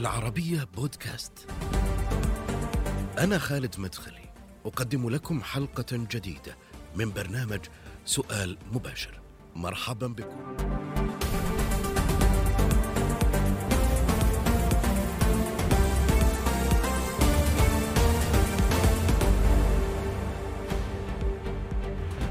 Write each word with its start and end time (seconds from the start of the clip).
العربية 0.00 0.64
بودكاست. 0.64 1.32
أنا 3.18 3.38
خالد 3.38 3.80
مدخلي، 3.80 4.32
أقدم 4.66 5.10
لكم 5.10 5.42
حلقة 5.42 5.86
جديدة 5.90 6.56
من 6.96 7.12
برنامج 7.12 7.60
سؤال 8.04 8.58
مباشر. 8.72 9.20
مرحبا 9.56 10.06
بكم. 10.06 10.56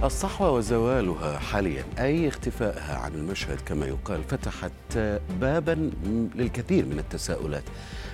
الصحوة 0.04 0.52
وزوالها 0.52 1.40
حاليا 1.40 1.84
أي 2.00 2.28
اختفائها 2.28 2.98
عن 2.98 3.14
المشهد 3.14 3.62
كما 3.62 3.86
يقال 3.86 4.24
فتحت 4.24 4.98
بابا 5.42 5.92
للكثير 6.36 6.86
من 6.86 7.00
التساؤلات 7.00 7.64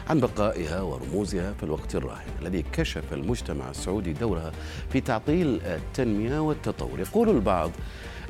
عن 0.09 0.19
بقائها 0.19 0.81
ورموزها 0.81 1.53
في 1.53 1.63
الوقت 1.63 1.95
الراهن 1.95 2.27
الذي 2.41 2.65
كشف 2.73 3.13
المجتمع 3.13 3.69
السعودي 3.69 4.13
دورها 4.13 4.51
في 4.89 5.01
تعطيل 5.01 5.61
التنمية 5.65 6.39
والتطور. 6.39 6.99
يقول 6.99 7.29
البعض 7.29 7.71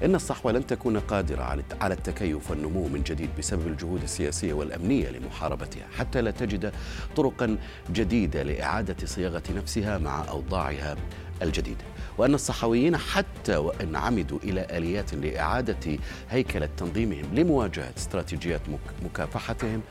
إن 0.04 0.16
الصحوة 0.16 0.52
لن 0.52 0.68
تكون 0.68 1.00
قادرة 1.00 1.44
على 1.82 1.94
التكيف 1.94 2.52
والنمو 2.52 2.88
من 2.88 3.04
جديد 3.04 3.30
بسبب 3.38 3.68
الجهود 3.68 4.04
السياسية 4.04 4.54
والأمنية 4.54 5.10
لمحاربتها 5.10 5.88
حتى 5.98 6.22
لا 6.22 6.32
تجد 6.32 6.74
طرقا 7.16 7.58
جديدة 7.92 8.44
لإعادة 8.44 9.06
صياغة 9.06 9.44
نفسها 9.56 9.98
مع 9.98 10.30
أوضاعها 10.30 10.96
الجديدة 11.42 11.84
وأن 12.18 12.34
الصحويين 12.34 12.98
حتى 12.98 13.56
وإن 13.56 13.96
عمدوا 13.96 14.40
إلى 14.44 14.68
آليات 14.78 15.14
لإعادة 15.14 15.98
هيكلة 16.30 16.70
تنظيمهم 16.78 17.26
لمواجهة 17.34 17.92
استراتيجيات 17.98 18.62
مكافحتهم 19.06 19.82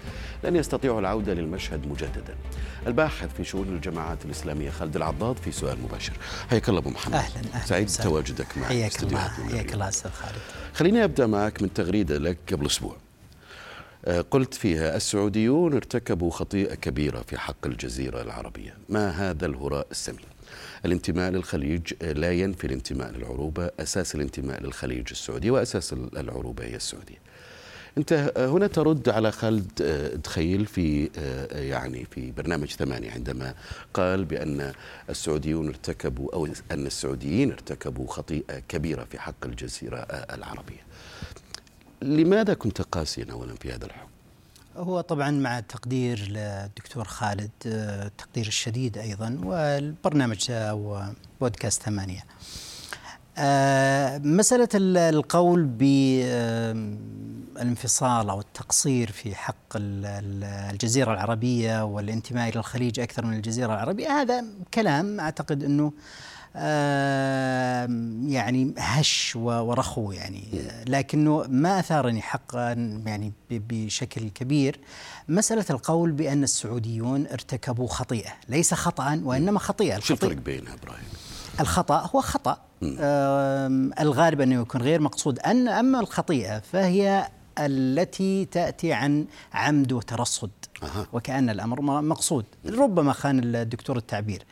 لن 0.45 0.57
يستطيعوا 0.57 1.01
العودة 1.01 1.35
للمشهد 1.35 1.87
مجددا. 1.87 2.35
الباحث 2.87 3.35
في 3.37 3.45
شؤون 3.45 3.69
الجماعات 3.69 4.25
الإسلامية 4.25 4.71
خالد 4.71 4.97
العضاض 4.97 5.37
في 5.37 5.53
سؤال 5.53 5.83
مباشر. 5.83 6.13
حياك 6.51 6.69
الله 6.69 6.81
أبو 6.81 6.91
محمد. 6.91 7.15
أهلا 7.15 7.41
أهلا 7.55 7.67
سعيد 7.67 7.87
بتواجدك 7.87 8.59
معي 8.59 8.69
حياك 8.69 9.03
الله 9.03 9.19
حياك 9.19 9.75
الله 9.75 9.89
أستاذ 9.89 10.11
خالد. 10.11 10.39
خليني 10.75 11.05
أبدأ 11.05 11.27
معك 11.27 11.63
من 11.63 11.73
تغريدة 11.73 12.19
لك 12.19 12.39
قبل 12.53 12.67
أسبوع. 12.67 12.97
آه، 14.05 14.21
قلت 14.21 14.55
فيها 14.55 14.97
السعوديون 14.97 15.75
ارتكبوا 15.75 16.31
خطيئة 16.31 16.75
كبيرة 16.75 17.25
في 17.27 17.39
حق 17.39 17.67
الجزيرة 17.67 18.23
العربية. 18.23 18.77
ما 18.89 19.11
هذا 19.11 19.47
الهراء 19.47 19.87
السمين؟ 19.91 20.34
الانتماء 20.85 21.31
للخليج 21.31 21.93
لا 22.03 22.33
ينفي 22.33 22.67
الانتماء 22.67 23.11
للعروبة 23.11 23.71
أساس 23.81 24.15
الانتماء 24.15 24.63
للخليج 24.63 25.09
السعودي 25.11 25.51
وأساس 25.51 25.93
العروبة 25.93 26.65
هي 26.65 26.77
السعودية 26.77 27.25
أنت 27.99 28.33
هنا 28.37 28.67
ترد 28.67 29.09
على 29.09 29.33
خالد 29.33 29.83
دخيل 30.25 30.67
في 30.67 31.11
يعني 31.53 32.05
في 32.11 32.31
برنامج 32.31 32.69
ثمانية 32.71 33.11
عندما 33.11 33.55
قال 33.95 34.25
بأن 34.25 34.73
السعوديون 35.11 35.69
ارتكبوا 35.69 36.35
أو 36.35 36.49
أن 36.71 36.87
السعوديين 36.87 37.53
ارتكبوا 37.53 38.07
خطيئة 38.07 38.59
كبيرة 38.69 39.05
في 39.05 39.19
حق 39.19 39.45
الجزيرة 39.45 39.97
العربية 40.11 40.81
لماذا 42.03 42.55
كنت 42.55 42.83
قاسيا 42.83 43.27
أولا 43.33 43.55
في 43.55 43.73
هذا 43.73 43.87
الحكم؟ 43.87 44.09
هو 44.77 45.01
طبعا 45.01 45.31
مع 45.31 45.59
التقدير 45.59 46.29
للدكتور 46.29 47.05
خالد 47.05 47.51
التقدير 47.67 48.47
الشديد 48.47 48.99
أيضا 48.99 49.41
والبرنامج 49.45 50.51
أو 50.51 51.03
بودكاست 51.41 51.83
ثمانية. 51.83 52.25
آه، 53.39 54.19
مسألة 54.19 54.69
القول 54.75 55.65
بالانفصال 57.55 58.31
أو 58.31 58.41
التقصير 58.41 59.11
في 59.11 59.35
حق 59.35 59.55
الجزيرة 59.77 61.13
العربية 61.13 61.85
والانتماء 61.85 62.49
إلى 62.49 62.59
الخليج 62.59 63.01
أكثر 63.01 63.27
من 63.27 63.37
الجزيرة 63.37 63.75
العربية 63.75 64.09
هذا 64.09 64.45
كلام 64.75 65.21
أعتقد 65.21 65.65
أنه 65.65 65.93
يعني 68.29 68.75
هش 68.79 69.37
ورخو 69.37 70.13
يعني. 70.13 70.45
لكنه 70.87 71.45
ما 71.49 71.79
أثارني 71.79 72.23
حقا 72.23 72.73
يعني 73.07 73.33
بشكل 73.51 74.29
كبير. 74.29 74.81
مسألة 75.29 75.65
القول 75.71 76.13
بأن 76.13 76.43
السعوديون 76.43 77.27
ارتكبوا 77.27 77.89
خطيئة. 77.89 78.33
ليس 78.49 78.75
خطا 78.75 79.21
وإنما 79.25 79.59
خطيئة. 79.59 79.99
شو 79.99 80.15
الفرق 80.15 80.37
بينها 80.37 80.75
إبراهيم؟ 80.75 81.05
الخطأ 81.61 82.11
هو 82.15 82.21
خطأ. 82.21 82.59
الغالب 84.01 84.41
أنه 84.41 84.61
يكون 84.61 84.83
غير 84.83 85.01
مقصود. 85.01 85.39
ان 85.39 85.69
أما 85.69 86.01
الخطيئة 86.01 86.59
فهي 86.59 87.29
التي 87.59 88.45
تأتي 88.45 88.93
عن 88.93 89.27
عمد 89.53 89.93
وترصد. 89.93 90.51
أه. 90.83 91.07
وكأن 91.13 91.51
الأمر 91.51 91.81
مقصود. 91.81 92.45
ربما 92.67 93.13
خان 93.13 93.55
الدكتور 93.55 93.97
التعبير. 93.97 94.45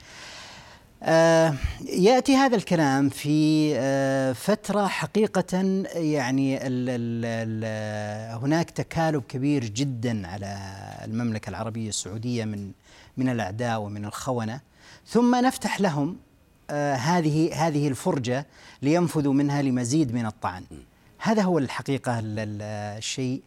يأتي 1.89 2.37
هذا 2.37 2.57
الكلام 2.57 3.09
في 3.09 3.73
آه 3.77 4.33
فترة 4.33 4.87
حقيقة 4.87 5.59
يعني 5.95 6.67
ال 6.67 6.89
ال 6.89 7.25
ال 7.25 8.39
هناك 8.43 8.71
تكالب 8.71 9.23
كبير 9.29 9.65
جدا 9.65 10.27
على 10.29 10.59
المملكة 11.05 11.51
العربية 11.51 11.89
السعودية 11.89 12.45
من 12.45 12.71
من 13.17 13.29
الأعداء 13.29 13.81
ومن 13.81 14.05
الخونة. 14.05 14.61
ثم 15.07 15.35
نفتح 15.35 15.81
لهم 15.81 16.17
آه 16.71 16.95
هذه 16.95 17.67
هذه 17.67 17.89
الفرجة 17.89 18.47
لينفذوا 18.83 19.35
منها 19.35 19.63
لمزيد 19.63 20.15
من 20.15 20.27
الطعن. 20.27 20.65
هذا 21.19 21.43
هو 21.43 21.59
الحقيقة 21.59 22.21
الشيء 22.23 23.43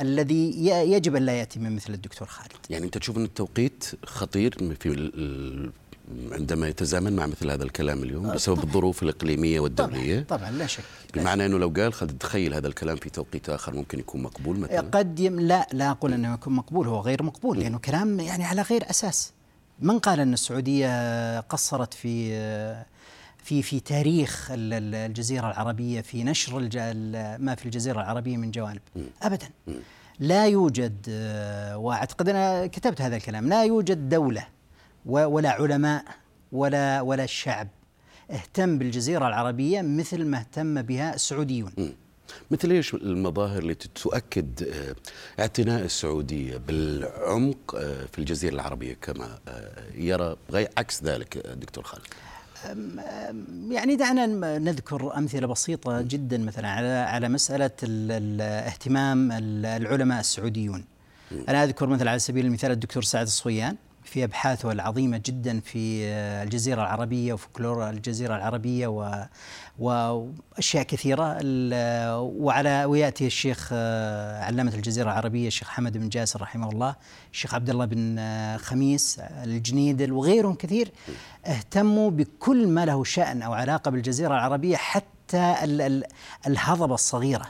الذي 0.00 0.66
يجب 0.66 1.16
أن 1.16 1.22
لا 1.22 1.32
يأتي 1.32 1.58
من 1.58 1.76
مثل 1.76 1.94
الدكتور 1.94 2.28
خالد. 2.28 2.52
يعني 2.70 2.84
أنت 2.84 2.98
تشوف 2.98 3.16
أن 3.16 3.24
التوقيت 3.24 3.84
خطير 4.04 4.76
في 4.80 4.88
عندما 6.32 6.68
يتزامن 6.68 7.12
مع 7.12 7.26
مثل 7.26 7.50
هذا 7.50 7.64
الكلام 7.64 8.02
اليوم 8.02 8.32
بسبب 8.32 8.56
طبعا. 8.56 8.66
الظروف 8.66 9.02
الإقليمية 9.02 9.60
والدولية. 9.60 10.20
طبعا, 10.20 10.38
طبعا 10.40 10.50
لا 10.50 10.66
شك 10.66 10.84
بمعنى 11.14 11.46
أنه 11.46 11.58
لو 11.58 11.72
قال 11.76 11.92
خد 11.92 12.18
تخيل 12.18 12.54
هذا 12.54 12.68
الكلام 12.68 12.96
في 12.96 13.10
توقيت 13.10 13.48
آخر 13.48 13.74
ممكن 13.74 13.98
يكون 13.98 14.22
مقبول 14.22 14.58
مثلا؟ 14.58 14.80
قد 14.80 15.20
يم 15.20 15.40
لا 15.40 15.66
لا 15.72 15.90
أقول 15.90 16.12
أنه 16.12 16.34
يكون 16.34 16.52
مقبول 16.52 16.88
هو 16.88 17.00
غير 17.00 17.22
مقبول 17.22 17.60
لأنه 17.60 17.78
كلام 17.78 18.20
يعني 18.20 18.44
على 18.44 18.62
غير 18.62 18.90
أساس. 18.90 19.32
من 19.80 19.98
قال 19.98 20.20
أن 20.20 20.32
السعودية 20.32 21.40
قصرت 21.40 21.94
في 21.94 22.30
في 23.44 23.62
في 23.62 23.80
تاريخ 23.80 24.48
الجزيرة 24.52 25.46
العربية 25.50 26.00
في 26.00 26.24
نشر 26.24 26.60
ما 27.38 27.54
في 27.54 27.66
الجزيرة 27.66 28.00
العربية 28.00 28.36
من 28.36 28.50
جوانب. 28.50 28.80
أبدا. 29.22 29.48
لا 30.18 30.46
يوجد 30.46 30.96
وأعتقد 31.74 32.28
أنا 32.28 32.66
كتبت 32.66 33.00
هذا 33.00 33.16
الكلام 33.16 33.48
لا 33.48 33.64
يوجد 33.64 34.08
دولة 34.08 34.46
ولا 35.06 35.50
علماء 35.50 36.04
ولا 36.52 37.00
ولا 37.00 37.24
الشعب. 37.24 37.68
اهتم 38.30 38.78
بالجزيرة 38.78 39.28
العربية 39.28 39.82
مثل 39.82 40.24
ما 40.24 40.38
اهتم 40.38 40.82
بها 40.82 41.14
السعوديون. 41.14 41.72
مثل 42.50 42.70
إيش 42.70 42.94
المظاهر 42.94 43.62
التي 43.62 43.88
تؤكد 43.94 44.62
آه، 44.62 44.94
اعتناء 45.42 45.84
السعودية 45.84 46.56
بالعمق 46.56 47.74
آه، 47.74 48.04
في 48.12 48.18
الجزيرة 48.18 48.54
العربية 48.54 48.94
كما 48.94 49.38
آه، 49.48 49.82
يرى 49.94 50.36
غير 50.50 50.68
عكس 50.78 51.04
ذلك 51.04 51.38
دكتور 51.38 51.84
خالد؟ 51.84 52.04
يعني 53.70 53.96
دعنا 53.96 54.26
نذكر 54.58 55.16
أمثلة 55.16 55.46
بسيطة 55.46 56.00
جدا 56.00 56.38
مثلا 56.38 56.68
على 56.68 56.88
على 56.88 57.28
مسألة 57.28 57.70
اهتمام 58.40 59.32
العلماء 59.32 60.20
السعوديون. 60.20 60.84
أنا 61.48 61.64
أذكر 61.64 61.86
مثلا 61.86 62.10
على 62.10 62.18
سبيل 62.18 62.46
المثال 62.46 62.70
الدكتور 62.70 63.02
سعد 63.02 63.26
الصويان. 63.26 63.76
في 64.06 64.24
أبحاثه 64.24 64.72
العظيمة 64.72 65.22
جدا 65.26 65.60
في 65.60 66.04
الجزيرة 66.42 66.82
العربية 66.82 67.32
وفلكلور 67.32 67.90
الجزيرة 67.90 68.36
العربية 68.36 68.86
و 68.86 69.26
واشياء 69.78 70.82
كثيرة. 70.82 71.38
وعلى 72.16 72.84
وياتي 72.84 73.26
الشيخ 73.26 73.72
علامة 74.42 74.74
الجزيرة 74.74 75.04
العربية 75.04 75.46
الشيخ 75.46 75.68
حمد 75.68 75.98
بن 75.98 76.08
جاسر 76.08 76.42
رحمه 76.42 76.70
الله 76.70 76.94
الشيخ 77.32 77.54
عبد 77.54 77.70
الله 77.70 77.84
بن 77.84 78.20
خميس 78.58 79.18
الجنيدل 79.18 80.12
وغيرهم 80.12 80.54
كثير 80.54 80.92
اهتموا 81.46 82.10
بكل 82.10 82.68
ما 82.68 82.84
له 82.84 83.04
شأن 83.04 83.42
أو 83.42 83.52
علاقة 83.52 83.90
بالجزيرة 83.90 84.34
العربية 84.34 84.76
حتى 84.76 85.54
الهضبة 86.46 86.94
الصغيرة 86.94 87.46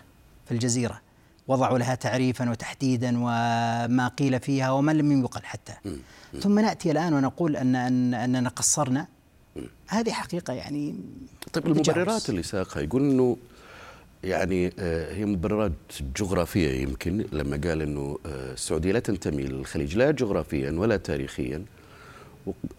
في 0.46 0.52
الجزيرة. 0.52 1.05
وضعوا 1.48 1.78
لها 1.78 1.94
تعريفا 1.94 2.50
وتحديدا 2.50 3.18
وما 3.18 4.10
قيل 4.18 4.40
فيها 4.40 4.70
وما 4.70 4.92
لم 4.92 5.20
يقل 5.20 5.42
حتى. 5.42 5.72
ثم 6.40 6.58
نأتي 6.58 6.90
الآن 6.90 7.14
ونقول 7.14 7.56
ان, 7.56 7.76
أن 7.76 8.14
أننا 8.14 8.48
قصرنا. 8.48 9.06
هذه 9.88 10.10
حقيقة 10.10 10.52
يعني 10.52 10.94
طيب 11.52 11.66
المبررات 11.66 12.30
اللي 12.30 12.42
ساقها 12.42 12.80
يقول 12.80 13.02
إنه 13.02 13.36
يعني 14.24 14.72
آه، 14.78 15.14
هي 15.14 15.24
مبررات 15.24 15.72
جغرافية 16.16 16.82
يمكن 16.82 17.24
لما 17.32 17.60
قال 17.64 17.82
إنه 17.82 18.18
آه، 18.26 18.52
السعودية 18.52 18.92
لا 18.92 18.98
تنتمي 18.98 19.42
للخليج 19.42 19.96
لا 19.96 20.10
جغرافيا 20.10 20.70
ولا 20.70 20.96
تاريخيا. 20.96 21.64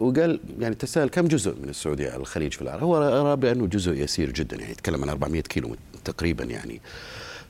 وقال 0.00 0.40
يعني 0.58 0.74
تساءل 0.74 1.08
كم 1.08 1.28
جزء 1.28 1.54
من 1.62 1.68
السعودية 1.68 2.10
على 2.10 2.20
الخليج 2.20 2.52
في 2.52 2.62
العالم 2.62 2.84
هو 2.84 2.96
أرى 2.96 3.36
بأنه 3.36 3.66
جزء 3.66 3.92
يسير 3.92 4.30
جدا 4.30 4.56
يعني 4.56 4.72
يتكلم 4.72 5.02
عن 5.02 5.08
400 5.08 5.40
كيلو 5.40 5.76
تقريبا 6.04 6.44
يعني. 6.44 6.80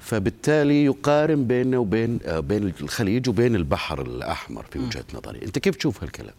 فبالتالي 0.00 0.84
يقارن 0.84 1.44
بيننا 1.44 1.78
وبين 1.78 2.18
آه، 2.24 2.40
بين 2.40 2.72
الخليج 2.80 3.28
وبين 3.28 3.54
البحر 3.56 4.02
الأحمر 4.02 4.66
في 4.70 4.78
وجهة 4.78 5.04
نظري. 5.14 5.42
أنت 5.42 5.58
كيف 5.58 5.76
تشوف 5.76 6.02
هالكلام؟ 6.02 6.34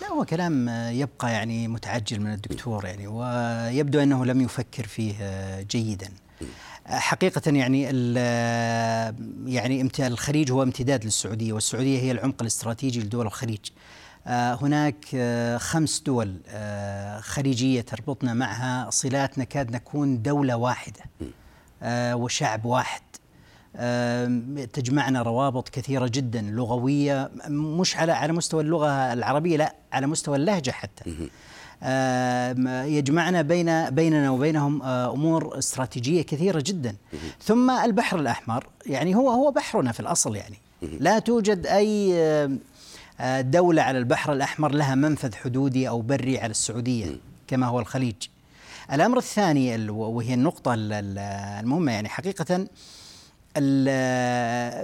لا 0.00 0.08
هو 0.08 0.24
كلام 0.24 0.68
يبقى 0.92 1.32
يعني 1.32 1.68
متعجل 1.68 2.20
من 2.20 2.32
الدكتور 2.32 2.84
يعني 2.84 3.06
ويبدو 3.06 4.00
أنه 4.00 4.24
لم 4.24 4.40
يفكر 4.40 4.86
فيه 4.86 5.14
جيدا. 5.60 6.08
حقيقة 6.86 7.42
يعني 7.50 7.82
يعني 9.46 9.90
الخليج 9.98 10.52
هو 10.52 10.62
امتداد 10.62 11.04
للسعودية 11.04 11.52
والسعودية 11.52 11.98
هي 11.98 12.10
العمق 12.10 12.36
الاستراتيجي 12.40 13.00
لدول 13.00 13.26
الخليج. 13.26 13.70
آه، 14.26 14.58
هناك 14.62 15.04
آه، 15.14 15.58
خمس 15.58 16.00
دول 16.00 16.36
آه، 16.48 17.20
خليجية 17.20 17.80
تربطنا 17.80 18.34
معها 18.34 18.90
صلات 18.90 19.38
نكاد 19.38 19.70
نكون 19.70 20.22
دولة 20.22 20.56
واحدة. 20.56 21.00
وشعب 21.92 22.64
واحد. 22.64 23.02
تجمعنا 24.72 25.22
روابط 25.22 25.68
كثيرة 25.68 26.10
جدا 26.12 26.42
لغوية 26.42 27.30
مش 27.48 27.96
على 27.96 28.12
على 28.12 28.32
مستوى 28.32 28.62
اللغة 28.62 29.12
العربية 29.12 29.56
لا 29.56 29.74
على 29.92 30.06
مستوى 30.06 30.36
اللهجة 30.36 30.70
حتى. 30.70 31.04
يجمعنا 32.96 33.42
بين 33.42 33.90
بيننا 33.90 34.30
وبينهم 34.30 34.82
أمور 34.82 35.58
استراتيجية 35.58 36.22
كثيرة 36.22 36.62
جدا. 36.66 36.96
ثم 37.42 37.70
البحر 37.70 38.18
الأحمر 38.18 38.66
يعني 38.86 39.14
هو 39.14 39.30
هو 39.30 39.50
بحرنا 39.50 39.92
في 39.92 40.00
الأصل 40.00 40.36
يعني. 40.36 40.58
لا 40.82 41.18
توجد 41.18 41.66
أي 41.66 42.58
دولة 43.40 43.82
على 43.82 43.98
البحر 43.98 44.32
الأحمر 44.32 44.72
لها 44.72 44.94
منفذ 44.94 45.34
حدودي 45.34 45.88
أو 45.88 46.00
بري 46.00 46.38
على 46.38 46.50
السعودية 46.50 47.16
كما 47.48 47.66
هو 47.66 47.80
الخليج. 47.80 48.14
الأمر 48.92 49.18
الثاني 49.18 49.90
وهي 49.90 50.34
النقطة 50.34 50.74
المهمة 50.76 51.92
يعني 51.92 52.08
حقيقة 52.08 52.66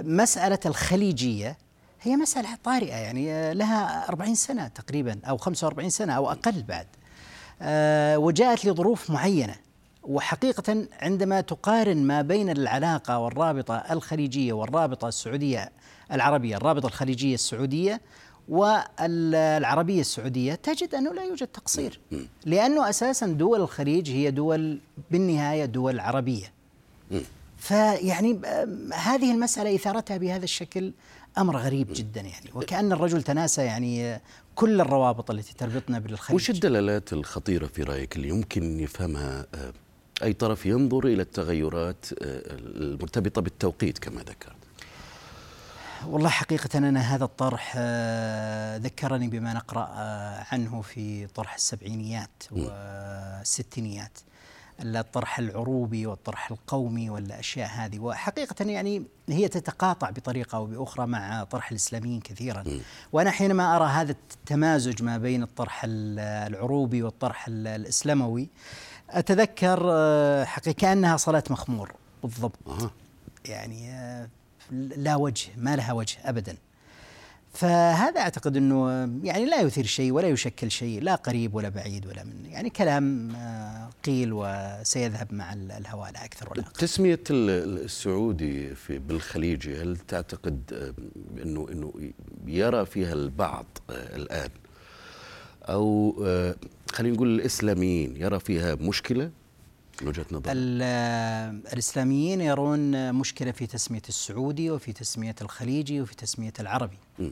مسألة 0.03 0.59
الخليجية 0.65 1.57
هي 2.01 2.15
مسألة 2.15 2.49
طارئة 2.63 2.95
يعني 2.95 3.53
لها 3.53 4.09
40 4.09 4.35
سنة 4.35 4.67
تقريبا 4.67 5.19
أو 5.25 5.37
45 5.37 5.89
سنة 5.89 6.13
أو 6.13 6.31
أقل 6.31 6.63
بعد 6.63 6.87
آه، 7.61 8.17
وجاءت 8.17 8.65
لظروف 8.65 9.09
معينة. 9.09 9.55
وحقيقة 10.03 10.87
عندما 11.01 11.41
تقارن 11.41 11.97
ما 11.97 12.21
بين 12.21 12.49
العلاقة 12.49 13.17
والرابطة 13.17 13.75
الخليجية 13.75 14.53
والرابطة 14.53 15.07
السعودية 15.07 15.71
العربية 16.11 16.57
الرابطة 16.57 16.87
الخليجية 16.87 17.33
السعودية 17.33 18.01
والعربية 18.51 20.01
السعودية 20.01 20.55
تجد 20.55 20.95
أنه 20.95 21.13
لا 21.13 21.23
يوجد 21.23 21.47
تقصير 21.47 21.99
لأنه 22.45 22.89
أساسا 22.89 23.27
دول 23.27 23.61
الخليج 23.61 24.09
هي 24.09 24.31
دول 24.31 24.79
بالنهاية 25.11 25.65
دول 25.65 25.99
عربية. 25.99 26.51
فيعني 27.57 28.41
هذه 28.93 29.31
المسألة 29.31 29.75
إثارتها 29.75 30.17
بهذا 30.17 30.43
الشكل 30.43 30.93
أمر 31.37 31.57
غريب 31.57 31.87
جدا 31.93 32.21
يعني. 32.21 32.49
وكأن 32.55 32.91
الرجل 32.91 33.23
تناسى 33.23 33.61
يعني 33.61 34.21
كل 34.55 34.81
الروابط 34.81 35.31
التي 35.31 35.53
تربطنا 35.53 35.99
بالخليج. 35.99 36.35
وش 36.35 36.49
الدلالات 36.49 37.13
الخطيرة 37.13 37.67
في 37.67 37.83
رأيك 37.83 38.15
اللي 38.15 38.29
يمكن 38.29 38.79
يفهمها 38.79 39.45
آه، 39.55 39.73
أي 40.23 40.33
طرف 40.33 40.65
ينظر 40.65 41.07
إلى 41.07 41.21
التغيرات 41.21 42.05
آه، 42.21 42.41
المرتبطة 42.75 43.41
بالتوقيت 43.41 43.99
كما 43.99 44.21
ذكرت 44.21 44.60
والله 46.07 46.29
حقيقة 46.29 46.77
أنا 46.77 46.99
هذا 46.99 47.23
الطرح 47.23 47.73
آه، 47.77 48.77
ذكرني 48.77 49.27
بما 49.27 49.53
نقرأ 49.53 49.89
آه، 49.93 50.45
عنه 50.51 50.81
في 50.81 51.27
طرح 51.27 51.53
السبعينيات 51.53 52.43
والستينيات. 52.51 54.17
الطرح 54.79 55.39
العروبي 55.39 56.05
والطرح 56.05 56.51
القومي 56.51 57.09
والأشياء 57.09 57.69
هذه. 57.69 57.99
وحقيقة 57.99 58.65
يعني 58.65 59.03
هي 59.29 59.47
تتقاطع 59.47 60.09
بطريقة 60.09 60.55
أو 60.55 60.65
بأخرى 60.65 61.05
مع 61.05 61.43
طرح 61.43 61.71
الإسلاميين 61.71 62.19
كثيرا. 62.19 62.63
وأنا 63.11 63.31
حينما 63.31 63.75
أرى 63.75 63.85
هذا 63.85 64.11
التمازج 64.11 65.03
ما 65.03 65.17
بين 65.17 65.43
الطرح 65.43 65.81
العروبي 65.85 67.03
والطرح 67.03 67.45
الإسلاموي 67.47 68.49
أتذكر 69.09 69.81
آه، 69.91 70.43
حقيقة 70.43 70.75
كأنها 70.77 71.17
صلاة 71.17 71.43
مخمور 71.49 71.91
بالضبط. 72.23 72.59
يعني 73.45 73.91
لا 74.71 75.15
وجه 75.15 75.47
ما 75.57 75.75
لها 75.75 75.93
وجه 75.93 76.17
ابدا. 76.25 76.55
فهذا 77.53 78.21
أعتقد 78.21 78.57
إنه 78.57 78.89
يعني 79.23 79.45
لا 79.45 79.61
يثير 79.61 79.85
شيء 79.85 80.11
ولا 80.11 80.27
يشكل 80.27 80.71
شيء 80.71 81.01
لا 81.01 81.15
قريب 81.15 81.55
ولا 81.55 81.69
بعيد 81.69 82.07
ولا 82.07 82.23
من 82.23 82.45
يعني 82.45 82.69
كلام 82.69 83.35
آه، 83.35 83.89
قيل 84.05 84.29
وسيذهب 84.33 85.33
مع 85.33 85.53
الهواء 85.53 86.11
لا 86.11 86.25
أكثر 86.25 86.49
ولا 86.51 86.61
أقل. 86.61 86.71
تسمية 86.71 87.19
السعودي 87.29 88.75
في 88.75 88.99
بالخليجي 88.99 89.81
هل 89.81 89.97
تعتقد 89.97 90.61
آه، 90.73 90.93
انه 91.43 91.67
إنه 91.71 91.93
يرى 92.47 92.85
فيها 92.85 93.13
البعض 93.13 93.65
آه، 93.89 94.15
الآن؟ 94.15 94.49
أو 95.61 96.15
خلينا 96.91 97.15
نقول 97.15 97.39
الإسلاميين 97.39 98.17
يرى 98.17 98.39
فيها 98.39 98.75
مشكلة؟ 98.75 99.31
من 100.01 100.07
وجهة 100.07 100.25
نظر 100.31 100.51
الإسلاميين 101.73 102.41
يرون 102.41 103.13
مشكلة 103.15 103.51
في 103.51 103.67
تسمية 103.67 104.01
السعودي 104.09 104.71
وفي 104.71 104.93
تسمية 104.93 105.35
الخليجي 105.41 106.01
وفي 106.01 106.15
تسمية 106.15 106.53
العربي. 106.59 106.97
م. 107.19 107.29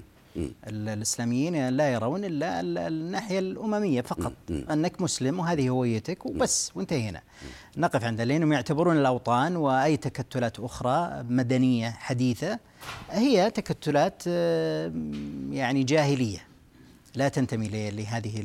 الإسلاميين 0.67 1.69
لا 1.69 1.93
يرون 1.93 2.25
إلا 2.25 2.59
الناحية 2.87 3.39
الأممية 3.39 4.01
فقط. 4.01 4.33
أنك 4.49 5.01
مسلم 5.01 5.39
وهذه 5.39 5.69
هويتك 5.69 6.25
وبس 6.25 6.71
وانتهينا 6.75 7.21
نقف 7.77 8.03
عند 8.03 8.21
لانهم 8.21 8.53
يعتبرون 8.53 8.97
الأوطان 8.97 9.55
وأي 9.55 9.97
تكتلات 9.97 10.59
أخرى 10.59 11.23
مدنية 11.29 11.89
حديثة 11.89 12.59
هي 13.09 13.51
تكتلات 13.51 14.27
يعني 15.51 15.83
جاهلية. 15.83 16.48
لا 17.19 17.29
تنتمي 17.29 17.91
لهذه 17.91 18.41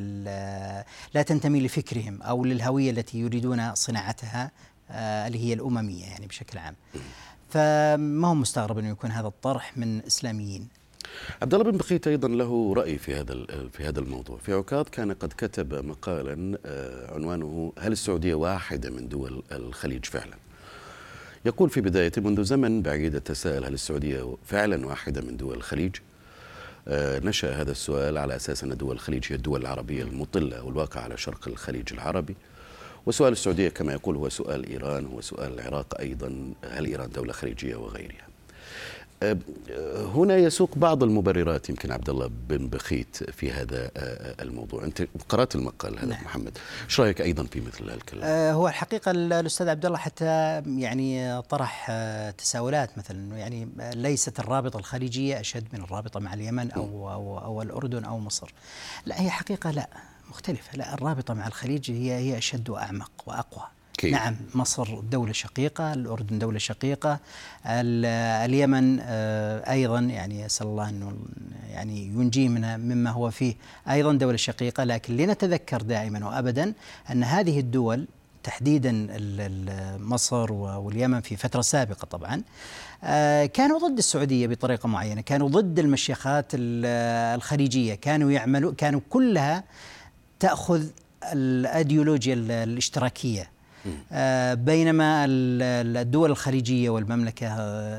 لا 1.15 1.23
تنتمي 1.23 1.61
لفكرهم 1.61 2.23
أو 2.23 2.45
للهوية 2.45 2.91
التي 2.91 3.19
يريدون 3.19 3.75
صناعتها 3.75 4.51
آه، 4.91 5.27
اللي 5.27 5.39
هي 5.39 5.53
الأممية 5.53 6.05
يعني 6.05 6.27
بشكل 6.27 6.59
عام. 6.59 6.75
فما 7.51 8.29
هو 8.29 8.35
مستغرب 8.35 8.79
انه 8.79 8.89
يكون 8.89 9.11
هذا 9.11 9.27
الطرح 9.27 9.79
من 9.79 10.03
إسلاميين. 10.07 10.69
عبد 11.43 11.55
الله 11.55 11.71
بن 11.71 11.79
بخيت 11.79 12.07
أيضا 12.07 12.29
له 12.29 12.75
رأي 12.75 12.99
في 12.99 13.15
هذا 13.15 13.35
في 13.73 13.85
هذا 13.89 14.01
الموضوع، 14.01 14.39
في 14.39 14.53
عكاظ 14.53 14.89
كان 14.89 15.13
قد 15.13 15.33
كتب 15.39 15.75
مقالا 15.75 16.59
آه، 16.67 17.15
عنوانه 17.15 17.73
هل 17.79 17.93
السعودية 17.93 18.35
واحدة 18.35 18.91
من 18.91 19.09
دول 19.09 19.43
الخليج 19.53 20.05
فعلا؟ 20.05 20.37
يقول 21.45 21.71
في 21.71 21.81
بدايته 21.81 22.23
منذ 22.23 22.43
زمن 22.43 22.83
بعيد 22.83 23.21
تساءل 23.21 23.65
هل 23.65 23.75
السعودية 23.75 24.37
فعلا 24.47 24.87
واحدة 24.87 25.21
من 25.21 25.37
دول 25.37 25.55
الخليج؟ 25.55 25.97
آه، 26.89 27.19
نشأ 27.19 27.61
هذا 27.61 27.71
السؤال 27.71 28.19
على 28.19 28.37
أساس 28.37 28.65
أن 28.65 28.77
دول 28.77 28.95
الخليج 28.95 29.25
هي 29.33 29.37
الدول 29.37 29.61
العربية 29.61 30.03
المطلة 30.03 30.63
والواقع 30.63 31.01
على 31.01 31.17
شرق 31.17 31.49
الخليج 31.49 31.93
العربي. 31.93 32.37
وسؤال 33.07 33.33
السعودية 33.33 33.69
كما 33.69 33.93
يقول 33.93 34.17
هو 34.17 34.29
سؤال 34.29 34.71
إيران 34.71 35.07
هو 35.07 35.21
سؤال 35.21 35.55
العراق 35.61 36.01
أيضا 36.01 36.53
هل 36.71 36.87
إيران 36.87 37.11
دولة 37.11 37.33
خليجية 37.33 37.77
وغيرها؟ 37.77 38.27
هنا 40.15 40.37
يسوق 40.37 40.71
بعض 40.77 41.03
المبررات 41.03 41.69
يمكن 41.69 41.93
عبد 41.93 42.11
الله 42.11 42.31
بن 42.49 42.69
بخيت 42.69 43.31
في 43.31 43.53
هذا 43.53 43.91
آه، 43.97 44.43
الموضوع. 44.43 44.85
أنت 44.85 45.09
قرأت 45.29 45.55
المقال 45.55 45.99
هذا 45.99 46.07
نعم. 46.07 46.25
محمد. 46.25 46.59
إيش 46.85 47.01
رأيك 47.01 47.21
أيضا 47.21 47.45
في 47.45 47.61
مثل 47.61 47.91
هالكلام 47.91 48.25
آه 48.25 48.53
هو 48.53 48.69
الحقيقة 48.69 49.11
الأستاذ 49.11 49.69
عبد 49.69 49.87
الله 49.87 49.99
حتى 49.99 50.63
يعني 50.67 51.43
طرح 51.43 51.87
آه، 51.91 52.31
تساؤلات 52.31 52.99
مثلا 52.99 53.39
يعني 53.39 53.69
ليست 53.95 54.41
الرابطة 54.41 54.79
الخليجية 54.79 55.41
أشد 55.41 55.65
من 55.73 55.81
الرابطة 55.81 56.21
مع 56.21 56.35
اليمن 56.35 56.71
أو 56.71 57.13
أو 57.13 57.39
أو 57.39 57.63
الأردن 57.63 58.05
أو 58.05 58.19
مصر. 58.19 58.53
لا 59.07 59.21
هي 59.21 59.31
حقيقة 59.31 59.71
لا 59.71 59.89
مختلفة. 60.31 60.77
لا 60.77 60.95
الرابطة 60.95 61.35
مع 61.35 61.47
الخليج 61.47 61.91
هي 61.91 62.13
هي 62.13 62.39
أشد 62.39 62.71
وأعمق 62.71 63.11
وأقوى. 63.27 63.65
كيف؟ 63.99 64.13
نعم 64.13 64.37
مصر 64.55 65.01
دولة 65.01 65.33
شقيقة 65.33 65.93
الأردن 65.93 66.39
دولة 66.39 66.59
شقيقة 66.59 67.19
اليمن 67.67 68.99
آه، 69.01 69.71
أيضا 69.73 70.01
يعني 70.01 70.47
أسأل 70.47 70.67
الله 70.67 70.89
أنه 70.89 71.13
يعني 71.71 72.07
ينجيه 72.07 72.49
من 72.49 72.81
مما 72.81 73.11
هو 73.11 73.31
فيه 73.31 73.55
أيضا 73.91 74.13
دولة 74.13 74.37
شقيقة 74.37 74.85
لكن 74.85 75.17
لنتذكر 75.17 75.83
دائما 75.83 76.27
وأبدا 76.27 76.73
أن 77.11 77.25
هذه 77.25 77.61
الدول 77.61 78.07
تحديدا 78.43 79.07
مصر 80.01 80.53
واليمن 80.53 81.21
في 81.21 81.37
فترة 81.37 81.61
سابقة 81.61 82.05
طبعا 82.05 82.43
آه، 83.05 83.47
كانوا 83.47 83.89
ضد 83.89 83.99
السعودية 83.99 84.47
بطريقة 84.47 84.87
معينة 84.87 85.21
كانوا 85.21 85.49
ضد 85.49 85.79
المشيخات 85.79 86.47
الخليجية 86.55 87.95
كانوا 87.95 88.31
يعملوا 88.31 88.73
كانوا 88.75 89.01
كلها 89.11 89.65
تأخذ 90.41 90.87
الأيديولوجيا 91.33 92.35
الاشتراكية 92.35 93.54
بينما 94.55 95.25
الدول 95.29 96.31
الخليجية 96.31 96.91
والمملكة 96.91 97.47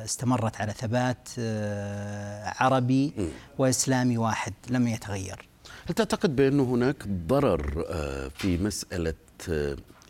استمرت 0.04 0.62
على 0.62 0.74
ثبات 0.74 1.30
آه، 1.40 2.54
عربي 2.60 3.14
وإسلامي 3.58 4.18
واحد 4.18 4.54
لم 4.70 4.88
يتغير. 4.88 5.48
هل 5.88 5.96
تعتقد 5.96 6.36
بانه 6.36 6.64
هناك 6.64 7.08
ضرر 7.08 7.86
آه، 7.90 8.28
في 8.28 8.58
مسألة 8.58 9.14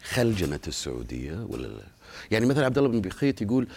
خلجنة 0.04 0.60
السعودية 0.68 1.46
ولا 1.50 1.68
لا؟ 1.68 1.84
يعني 2.32 2.46
مثلا 2.46 2.66
عبد 2.66 2.78
الله 2.78 2.90
بن 2.90 3.02
بخيت 3.02 3.42
يقول 3.42 3.68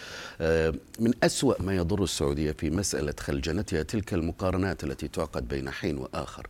آه، 0.40 0.74
من 0.98 1.12
أسوأ 1.22 1.62
ما 1.62 1.76
يضر 1.76 2.02
السعودية 2.02 2.52
في 2.52 2.70
مسألة 2.70 3.14
خلجنتها 3.20 3.82
تلك 3.82 4.14
المقارنات 4.14 4.84
التي 4.84 5.08
تعقد 5.08 5.48
بين 5.48 5.70
حين 5.70 5.98
وآخر 5.98 6.46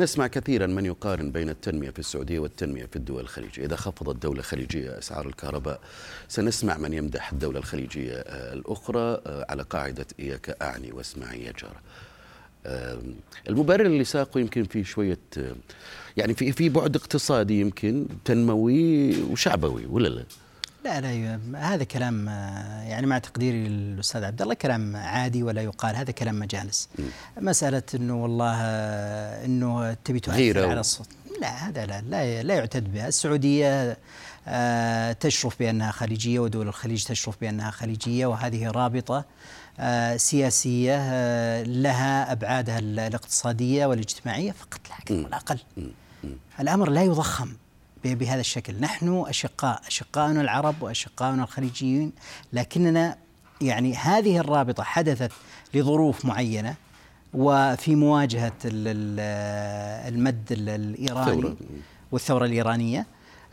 نسمع 0.00 0.26
كثيرا 0.26 0.66
من 0.66 0.86
يقارن 0.86 1.30
بين 1.30 1.48
التنمية 1.50 1.90
في 1.90 1.98
السعودية 1.98 2.38
والتنمية 2.38 2.86
في 2.86 2.96
الدول 2.96 3.20
الخليجية 3.20 3.64
إذا 3.64 3.76
خفضت 3.76 4.22
دولة 4.22 4.42
خليجية 4.42 4.98
أسعار 4.98 5.26
الكهرباء 5.26 5.80
سنسمع 6.28 6.76
من 6.78 6.92
يمدح 6.92 7.32
الدولة 7.32 7.58
الخليجية 7.58 8.12
آه، 8.14 8.52
الأخرى 8.54 9.00
آه، 9.26 9.46
على 9.48 9.62
قاعدة 9.62 10.06
إياك 10.20 10.56
أعني 10.62 10.92
واسمعي 10.92 11.44
يا 11.44 11.52
جارة 11.52 11.80
آم، 12.66 13.14
المبرر 13.48 13.86
اللي 13.86 14.04
ساقه 14.04 14.40
يمكن 14.40 14.64
في 14.64 14.84
شوية 14.84 15.18
آه، 15.38 15.52
يعني 16.16 16.34
في 16.34 16.52
في 16.52 16.68
بعد 16.68 16.96
اقتصادي 16.96 17.60
يمكن 17.60 18.06
تنموي 18.24 19.22
وشعبوي 19.22 19.86
ولا 19.86 20.08
لا؟ 20.08 20.24
لا 20.84 21.00
لا 21.00 21.38
هذا 21.74 21.84
كلام 21.84 22.28
آه، 22.28 22.82
يعني 22.82 23.06
مع 23.06 23.18
تقديري 23.18 23.68
للأستاذ 23.68 24.24
عبد 24.24 24.42
الله 24.42 24.54
كلام 24.54 24.96
عادي 24.96 25.42
ولا 25.42 25.62
يقال 25.62 25.96
هذا 25.96 26.10
كلام 26.12 26.38
مجالس. 26.38 26.88
مسألة 27.40 27.82
إنه 27.94 28.22
والله 28.22 28.54
آه، 28.60 29.44
إنه 29.44 29.94
تبي 29.94 30.20
تؤثر 30.20 30.68
على 30.70 30.80
الصوت. 30.80 31.08
لا 31.40 31.68
هذا 31.68 31.86
لا 31.86 32.00
لا, 32.00 32.42
لا 32.42 32.54
يعتد 32.54 32.92
بها. 32.92 33.08
السعودية 33.08 33.98
آه، 34.48 35.12
تشرف 35.12 35.58
بأنها 35.58 35.90
خليجية 35.90 36.38
ودول 36.40 36.68
الخليج 36.68 37.04
تشرف 37.04 37.36
بأنها 37.40 37.70
خليجية 37.70 38.26
وهذه 38.26 38.70
رابطة 38.70 39.24
سياسية 40.16 40.96
لها 41.62 42.32
أبعادها 42.32 42.78
ال- 42.78 42.98
الاقتصادية 42.98 43.86
والاجتماعية 43.86 44.52
فقط 44.52 44.80
لا 44.88 44.96
أكثر 44.98 45.14
ولا 45.24 45.36
أقل 45.36 45.58
الأمر 46.60 46.90
لا 46.90 47.02
يضخم. 47.02 47.48
بهذا 48.04 48.40
الشكل. 48.40 48.80
نحن 48.80 49.24
أشقاء 49.28 49.80
أشقاؤنا 49.86 50.40
العرب 50.40 50.82
وأشقاؤنا 50.82 51.42
الخليجيين 51.44 52.12
لكننا 52.52 53.16
يعني 53.60 53.94
هذه 53.94 54.38
الرابطة 54.38 54.82
حدثت 54.82 55.32
لظروف 55.74 56.24
معينة 56.24 56.74
وفي 57.34 57.94
ال- 58.64 59.20
المد 60.14 60.44
ال- 60.52 60.68
الإيراني 60.68 61.30
الثورة. 61.30 61.56
والثورة 62.12 62.44
الإيرانية. 62.44 63.06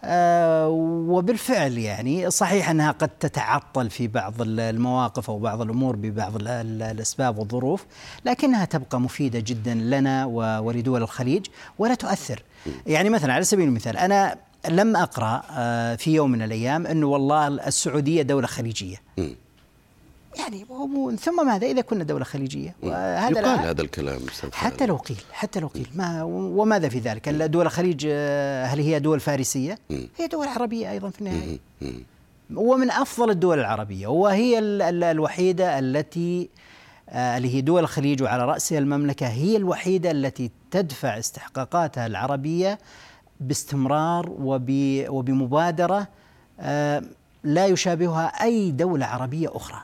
آه، 0.03 0.67
وبالفعل 1.07 1.77
يعني 1.77 2.29
صحيح 2.31 2.69
أنها 2.69 2.91
قد 2.91 3.09
تتعطل 3.09 3.89
في 3.89 4.07
بعض 4.07 4.41
ال- 4.41 4.59
المواقف 4.59 5.29
أو 5.29 5.39
بعض 5.39 5.61
الأمور 5.61 5.95
ببعض 5.95 6.35
ال- 6.35 6.47
ال- 6.47 6.81
الأسباب 6.81 7.37
والظروف 7.37 7.85
لكنها 8.25 8.65
تبقى 8.65 8.99
مفيدة 9.01 9.39
جدا 9.39 9.73
لنا 9.73 10.25
ولدول 10.59 11.03
الخليج 11.03 11.45
ولا 11.79 11.95
تؤثر. 11.95 12.43
يعني 12.87 13.09
مثلا 13.09 13.33
على 13.33 13.43
سبيل 13.43 13.67
المثال 13.67 13.97
أنا 13.97 14.35
لم 14.69 14.95
أقرأ 14.95 15.43
آه، 15.51 15.95
في 15.95 16.13
يوم 16.13 16.31
من 16.31 16.41
الأيام 16.41 16.87
أنه 16.87 17.07
والله 17.07 17.47
السعودية 17.47 18.21
دولة 18.21 18.47
خليجية. 18.47 18.97
مم. 19.17 19.35
يعني 20.39 20.65
ثم 21.21 21.45
ماذا؟ 21.47 21.67
إذا 21.67 21.81
كنا 21.81 22.03
دولة 22.03 22.23
خليجية. 22.23 22.75
وهذا 22.83 23.39
يقال 23.39 23.59
هذا 23.59 23.81
الكلام 23.81 24.19
حتى. 24.53 24.85
لو 24.85 24.95
قيل 24.95 25.17
حتى 25.31 25.59
لو 25.59 25.67
قيل. 25.67 25.87
ما 25.95 26.23
وماذا 26.23 26.89
في 26.89 26.99
ذلك؟ 26.99 27.29
دول 27.29 27.65
الخليج 27.65 28.07
آه، 28.09 28.65
هل 28.65 28.79
هي 28.79 28.99
دول 28.99 29.19
فارسية؟ 29.19 29.77
هي 30.17 30.27
دول 30.31 30.47
عربية 30.47 30.91
أيضا 30.91 31.09
في 31.09 31.21
النهاية. 31.21 31.57
ومن 32.55 32.91
أفضل 32.91 33.29
الدول 33.29 33.59
العربية 33.59 34.07
وهي 34.07 34.59
ال- 34.59 34.81
ال- 34.81 35.03
الوحيدة 35.03 35.79
التي 35.79 36.49
اللي 37.11 37.55
هي 37.55 37.61
دول 37.61 37.83
الخليج 37.83 38.23
وعلى 38.23 38.45
رأسها 38.45 38.77
المملكة 38.79 39.27
هي 39.27 39.57
الوحيدة 39.57 40.11
التي 40.11 40.51
تدفع 40.71 41.19
استحقاقاتها 41.19 42.05
العربية 42.05 42.79
باستمرار 43.39 44.29
وب- 44.29 45.05
وبمبادرة 45.09 46.07
آه، 46.59 47.03
لا 47.43 47.65
يشابهها 47.65 48.25
أي 48.27 48.71
دولة 48.71 49.05
عربية 49.05 49.49
أخرى 49.55 49.77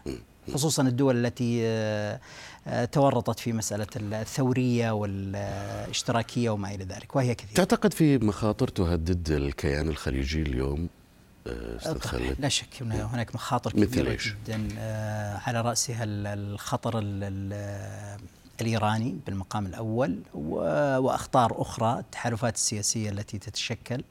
خصوصا 0.53 0.83
الدول 0.83 1.25
التي 1.25 1.59
آه، 1.63 2.19
آه، 2.67 2.85
تورطت 2.85 3.39
في 3.39 3.53
مسألة 3.53 3.87
الثورية 3.95 4.91
والاشتراكية 4.91 6.49
وما 6.49 6.75
إلى 6.75 6.83
ذلك 6.83 7.15
وهي 7.15 7.35
كثيرة. 7.35 7.55
تعتقد 7.55 7.93
في 7.93 8.17
مخاطر 8.17 8.67
تهدد 8.67 9.31
الكيان 9.31 9.87
الخليجي 9.89 10.41
اليوم 10.41 10.79
آه، 10.81 11.04
أستاذ 11.47 11.99
خالد. 11.99 12.35
لا 12.39 12.49
شك 12.49 12.81
هنا- 12.81 13.03
هناك 13.05 13.35
مخاطر 13.35 13.71
إيش؟ 14.07 14.27
جدا 14.47 14.67
آه، 14.79 15.37
على 15.47 15.61
رأسها 15.61 16.03
ال- 16.03 16.27
الخطر 16.27 16.99
ال- 16.99 17.03
ال- 17.23 18.19
الإيراني 18.61 19.17
بالمقام 19.25 19.65
الأول 19.65 20.19
و- 20.33 20.97
وأخطار 20.97 21.61
أخرى 21.61 21.99
التحالفات 21.99 22.55
السياسية 22.55 23.09
التي 23.09 23.37
تتشكل. 23.39 24.03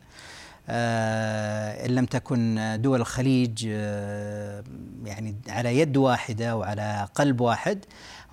آه، 0.68 1.86
إن 1.86 1.90
لم 1.94 2.06
تكن 2.06 2.76
دول 2.82 3.00
الخليج 3.00 3.66
آه، 3.70 4.64
يعني 5.04 5.36
على 5.48 5.78
يد 5.78 5.96
واحدة 5.96 6.56
وعلى 6.56 7.08
قلب 7.14 7.40
واحد 7.40 7.84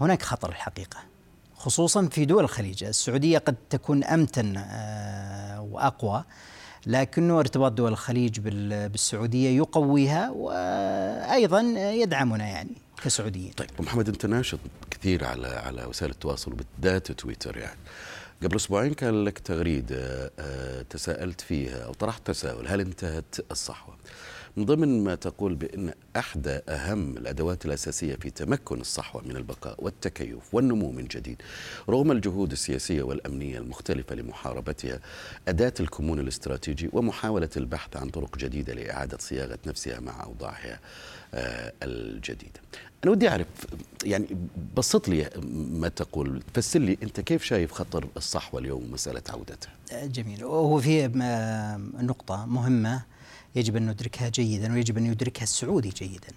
هناك 0.01 0.21
خطر 0.21 0.49
الحقيقة 0.49 0.97
خصوصا 1.55 2.07
في 2.07 2.25
دول 2.25 2.43
الخليج. 2.43 2.83
السعودية 2.83 3.37
قد 3.37 3.55
تكون 3.69 4.03
أمتن 4.03 4.57
آه، 4.57 5.61
وأقوى. 5.61 6.23
لكنه 6.87 7.39
ارتباط 7.39 7.71
دول 7.71 7.91
الخليج 7.91 8.39
بال- 8.39 8.89
بالسعودية 8.89 9.57
يقويها 9.57 10.29
وأيضا 10.29 11.61
يدعمنا 11.77 12.47
يعني 12.47 12.71
كسعوديين 13.03 13.51
طيب 13.51 13.69
محمد 13.79 14.07
أنت 14.09 14.25
ناشط 14.25 14.59
كثير 14.91 15.25
على 15.25 15.47
على 15.47 15.85
وسائل 15.85 16.11
التواصل 16.11 16.51
وبالذات 16.53 17.11
تويتر 17.11 17.57
يعني 17.57 17.77
قبل 18.43 18.55
أسبوعين 18.55 18.93
كان 18.93 19.23
لك 19.23 19.39
تغريدة 19.39 20.31
آه، 20.39 20.81
تساءلت 20.81 21.41
فيها 21.41 21.85
أو 21.85 21.93
طرحت 21.93 22.27
تساؤل 22.27 22.67
هل 22.67 22.79
انتهت 22.79 23.35
الصحوة؟ 23.51 23.95
من 24.57 24.65
ضمن 24.65 25.03
ما 25.03 25.15
تقول 25.15 25.55
بأن 25.55 25.93
احدى 26.17 26.59
أهم 26.69 27.17
الأدوات 27.17 27.65
الأساسية 27.65 28.15
في 28.15 28.29
تمكن 28.29 28.81
الصحوة 28.81 29.21
من 29.27 29.35
البقاء 29.37 29.83
والتكيف 29.83 30.37
والنمو 30.53 30.91
من 30.91 31.05
جديد 31.05 31.41
رغم 31.89 32.11
الجهود 32.11 32.51
السياسية 32.51 33.03
والأمنية 33.03 33.57
المختلفة 33.57 34.15
لمحاربتها 34.15 34.99
أداة 35.47 35.73
الكمون 35.79 36.19
الاستراتيجي 36.19 36.89
ومحاولة 36.93 37.49
البحث 37.57 37.97
عن 37.97 38.09
طرق 38.09 38.37
جديدة 38.37 38.73
لإعادة 38.73 39.17
صياغة 39.17 39.57
نفسها 39.67 39.99
مع 39.99 40.23
أوضاعها 40.23 40.79
آه، 41.33 41.73
الجديده. 41.83 42.59
أنا 43.03 43.11
ودي 43.11 43.29
أعرف 43.29 43.47
يعني 44.03 44.27
بسط 44.77 45.07
لي 45.09 45.29
ما 45.71 45.87
تقول 45.87 46.41
فسر 46.53 46.79
لي 46.79 46.97
أنت 47.03 47.19
كيف 47.19 47.43
شايف 47.43 47.71
خطر 47.71 48.07
الصحوة 48.17 48.59
اليوم 48.61 48.83
ومسألة 48.83 49.21
عودتها؟ 49.29 49.69
جميل 50.05 50.45
وهو 50.45 50.79
في 50.79 51.07
م- 51.07 52.05
نقطة 52.05 52.45
مهمة 52.45 53.01
يجب 53.55 53.75
أن 53.75 53.89
ندركها 53.89 54.29
جيدا 54.29 54.73
ويجب 54.73 54.97
أن 54.97 55.05
يدركها 55.05 55.43
السعودي 55.43 55.89
جيدا. 55.89 56.27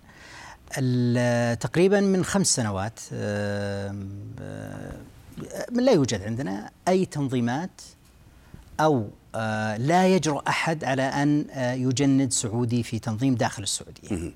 تقريبا 1.54 2.00
من 2.00 2.24
خمس 2.24 2.46
سنوات 2.46 3.00
لا 5.72 5.92
يوجد 5.92 6.22
عندنا 6.22 6.70
أي 6.88 7.06
تنظيمات 7.06 7.80
أو 8.80 9.08
لا 9.78 10.08
يجرؤ 10.08 10.42
أحد 10.48 10.84
على 10.84 11.02
أن 11.02 11.46
يجند 11.80 12.32
سعودي 12.32 12.82
في 12.82 12.98
تنظيم 12.98 13.34
داخل 13.34 13.62
السعودية. 13.62 14.32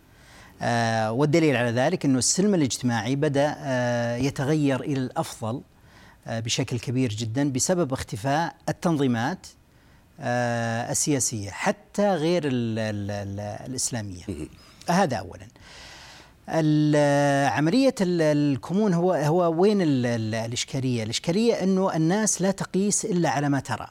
والدليل 1.11 1.56
على 1.56 1.70
ذلك 1.70 2.04
أنه 2.04 2.18
السلم 2.18 2.54
الاجتماعي 2.54 3.16
بدأ 3.16 3.56
يتغير 4.16 4.80
إلى 4.80 5.00
الأفضل 5.00 5.62
بشكل 6.26 6.78
كبير 6.78 7.11
جدا 7.11 7.52
بسبب 7.52 7.92
اختفاء 7.92 8.54
التنظيمات 8.68 9.47
السياسية 10.20 11.50
حتى 11.50 12.14
غير 12.14 12.42
ال 12.46 12.78
ال 12.78 13.10
ال 13.10 13.40
الإسلامية. 13.40 14.22
هذا 14.88 15.16
أولا. 15.16 15.46
عملية 17.48 17.94
ال- 18.00 18.22
الكمون 18.22 18.94
هو 18.94 19.12
هو 19.12 19.52
وين 19.60 19.82
ال- 19.82 20.06
ال- 20.06 20.34
الإشكالية؟ 20.34 21.02
الإشكالية 21.02 21.54
أنه 21.62 21.96
الناس 21.96 22.42
لا 22.42 22.50
تقيس 22.50 23.04
إلا 23.04 23.30
على 23.30 23.48
ما 23.48 23.60
ترى. 23.60 23.87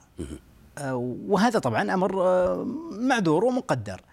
آه، 0.77 0.95
وهذا 1.27 1.59
طبعا 1.59 1.93
أمر 1.93 2.21
آه، 2.27 2.67
معذور 2.91 3.45
ومقدر. 3.45 4.01
آه، 4.01 4.03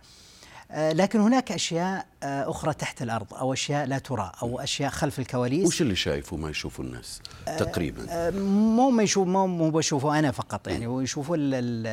لكن 0.76 1.20
هناك 1.20 1.52
أشياء 1.52 2.06
آه، 2.22 2.50
أخرى 2.50 2.74
تحت 2.74 3.02
الأرض 3.02 3.34
أو 3.34 3.52
أشياء 3.52 3.86
لا 3.86 3.98
ترى 3.98 4.32
أو 4.42 4.60
أشياء 4.60 4.90
خلف 4.90 5.18
الكواليس 5.18 5.66
وش 5.66 5.82
اللي 5.82 5.96
شايفه 5.96 6.36
ما 6.36 6.50
يشوفه 6.50 6.82
الناس 6.82 7.20
تقريبا؟ 7.46 8.06
آه، 8.10 8.30
مو 8.30 8.90
ما 8.90 9.02
يشوف 9.02 9.28
مو 9.28 9.46
مو 9.46 9.70
بشوفه 9.70 10.18
أنا 10.18 10.30
فقط 10.30 10.68
يعني 10.68 10.86
ويشوفوا 10.86 11.36
ال- 11.38 11.86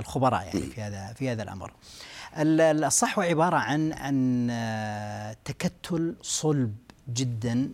الخبراء 0.00 0.42
يعني 0.42 0.60
في 0.60 0.82
هذا 0.82 1.12
في 1.12 1.30
هذا 1.32 1.42
الأمر. 1.42 1.72
ال- 2.38 2.84
الصحوة 2.84 3.24
عبارة 3.24 3.56
عن 3.56 3.92
عن 3.92 4.48
آه، 4.50 5.36
تكتل 5.44 6.14
صلب 6.22 6.74
جدا 7.14 7.70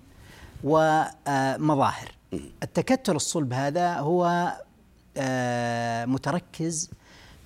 ومظاهر. 0.64 2.12
التكتل 2.62 3.16
الصلب 3.16 3.52
هذا 3.52 3.94
هو 3.94 4.52
آه، 5.16 6.04
متركز 6.04 6.90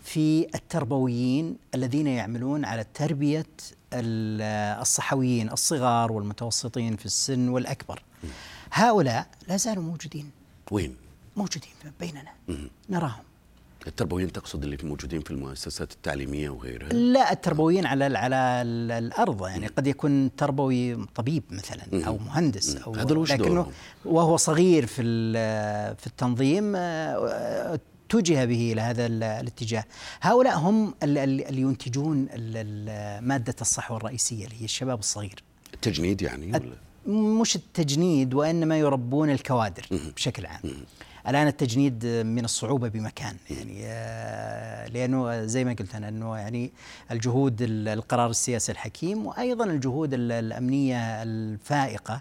في 0.04 0.46
التربويين 0.54 1.56
الذين 1.74 2.06
يعملون 2.06 2.64
على 2.64 2.84
تربية 2.94 3.46
ال- 3.92 4.80
الصحويين 4.80 5.50
الصغار 5.50 6.12
والمتوسطين 6.12 6.96
في 6.96 7.06
السن 7.06 7.48
والأكبر. 7.48 8.02
هؤلاء 8.72 9.26
لا 9.48 9.56
زالوا 9.56 9.82
موجودين. 9.82 10.30
وين؟ 10.70 10.96
موجودين 11.36 11.70
بيننا. 12.00 12.32
نراهم. 12.88 13.22
التربويين 13.86 14.32
تقصد 14.32 14.62
اللي 14.64 14.78
موجودين 14.82 15.20
في 15.20 15.30
المؤسسات 15.30 15.92
التعليمية 15.92 16.50
وغيرها؟ 16.50 16.88
لا 16.88 17.32
التربويين 17.32 17.86
على 17.86 18.18
على 18.18 18.36
الأرض. 18.98 19.46
يعني 19.46 19.66
قد 19.66 19.86
يكون 19.86 20.36
تربوي 20.36 21.06
طبيب 21.14 21.42
مثلا 21.50 22.06
أو 22.06 22.18
مهندس 22.18 22.76
أو 22.76 22.94
لكنه؟ 22.94 23.66
وهو 24.04 24.36
صغير 24.36 24.86
في 24.86 25.02
في 25.94 26.06
التنظيم 26.06 26.72
آه، 26.76 27.80
اتجه 28.10 28.44
به 28.44 28.72
إلى 28.72 28.80
هذا 28.80 29.06
ال- 29.06 29.22
الاتجاه. 29.22 29.84
هؤلاء 30.20 30.58
هم 30.58 30.94
ال- 31.02 31.18
ال- 31.18 31.46
اللي 31.48 31.60
ينتجون 31.60 32.28
مادة 33.28 33.54
الصحوه 33.60 33.96
الرئيسية 33.96 34.44
اللي 34.44 34.60
هي 34.60 34.64
الشباب 34.64 34.98
الصغير. 34.98 35.42
التجنيد 35.74 36.22
يعني؟ 36.22 36.60
مش 37.06 37.56
التجنيد 37.56 38.34
وإنما 38.34 38.78
يربون 38.78 39.30
الكوادر 39.30 39.86
بشكل 40.16 40.46
عام. 40.46 40.60
الآن 41.28 41.46
التجنيد 41.46 42.06
من 42.06 42.44
الصعوبة 42.44 42.88
بمكان 42.88 43.36
يعني 43.50 43.80
آه، 43.84 44.86
لأنه 44.88 45.44
زي 45.46 45.64
ما 45.64 45.72
قلت 45.72 45.94
أنا 45.94 46.08
إنه 46.08 46.36
يعني 46.36 46.72
الجهود 47.10 47.62
ال- 47.62 47.88
القرار 47.88 48.30
السياسي 48.30 48.72
الحكيم 48.72 49.26
وأيضا 49.26 49.64
الجهود 49.64 50.14
ال- 50.14 50.32
الأمنية 50.32 51.22
الفائقة 51.22 52.20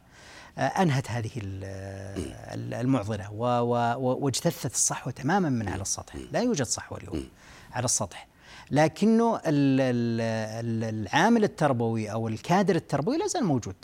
أنهت 0.57 1.11
هذه 1.11 1.31
ال- 1.37 1.63
ال- 2.53 2.73
المعضلة 2.73 3.31
واجتثت 3.97 4.73
الصحوة 4.73 5.13
تماما 5.13 5.49
من 5.49 5.67
على 5.69 5.81
السطح. 5.81 6.15
لا 6.31 6.39
يوجد 6.41 6.65
صحوة 6.65 6.97
اليوم 6.97 7.25
على 7.71 7.85
السطح. 7.85 8.27
لكنه 8.71 9.35
ال- 9.35 9.41
ال- 9.81 10.21
ال- 10.65 10.95
العامل 11.07 11.43
التربوي 11.43 12.11
أو 12.11 12.27
الكادر 12.27 12.75
التربوي 12.75 13.17
لا 13.17 13.27
زال 13.27 13.43
موجود. 13.45 13.75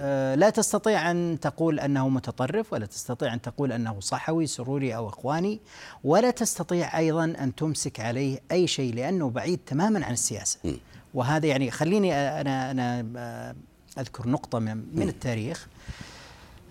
آه، 0.00 0.34
لا 0.34 0.50
تستطيع 0.50 1.10
أن 1.10 1.38
تقول 1.42 1.80
أنه 1.80 2.08
متطرف 2.08 2.72
ولا 2.72 2.86
تستطيع 2.86 3.34
أن 3.34 3.40
تقول 3.42 3.72
أنه 3.72 4.00
صحوي 4.00 4.46
سروري 4.46 4.96
أو 4.96 5.08
إخواني 5.08 5.60
ولا 6.04 6.30
تستطيع 6.30 6.98
أيضا 6.98 7.24
أن 7.24 7.54
تمسك 7.54 8.00
عليه 8.00 8.40
أي 8.52 8.66
شيء 8.66 8.94
لأنه 8.94 9.30
بعيد 9.30 9.60
تماما 9.66 10.04
عن 10.06 10.12
السياسة. 10.12 10.58
وهذا 11.14 11.46
يعني 11.46 11.70
خليني 11.70 12.14
أنا 12.14 12.70
أنا 12.70 13.06
آه، 13.16 13.54
أذكر 13.98 14.28
نقطة 14.28 14.58
من 14.58 14.76
من 14.98 15.08
التاريخ. 15.08 15.68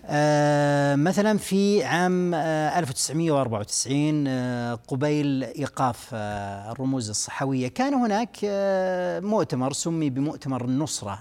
آه، 0.08 0.94
مثلا 0.96 1.38
في 1.38 1.84
عام 1.84 2.34
آه، 2.34 2.78
1994 2.78 4.24
آه، 4.28 4.74
قبيل 4.74 5.44
إيقاف 5.44 6.10
آه، 6.14 6.72
الرموز 6.72 7.10
الصحوية. 7.10 7.68
كان 7.68 7.94
هناك 7.94 8.36
آه، 8.44 9.20
مؤتمر 9.20 9.72
سمي 9.72 10.10
بمؤتمر 10.10 10.64
النصرة 10.64 11.18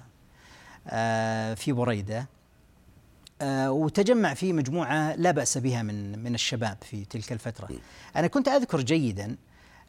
آه، 0.87 1.53
في 1.53 1.71
بريدة. 1.71 2.27
آه، 3.41 3.71
وتجمع 3.71 4.33
فيه 4.33 4.53
مجموعة 4.53 5.15
لا 5.15 5.31
بأس 5.31 5.57
بها 5.57 5.83
من 5.83 6.23
من 6.23 6.33
الشباب 6.35 6.77
في 6.81 7.05
تلك 7.05 7.31
الفترة. 7.31 7.69
أنا 8.15 8.27
كنت 8.27 8.47
أذكر 8.47 8.81
جيدا 8.81 9.35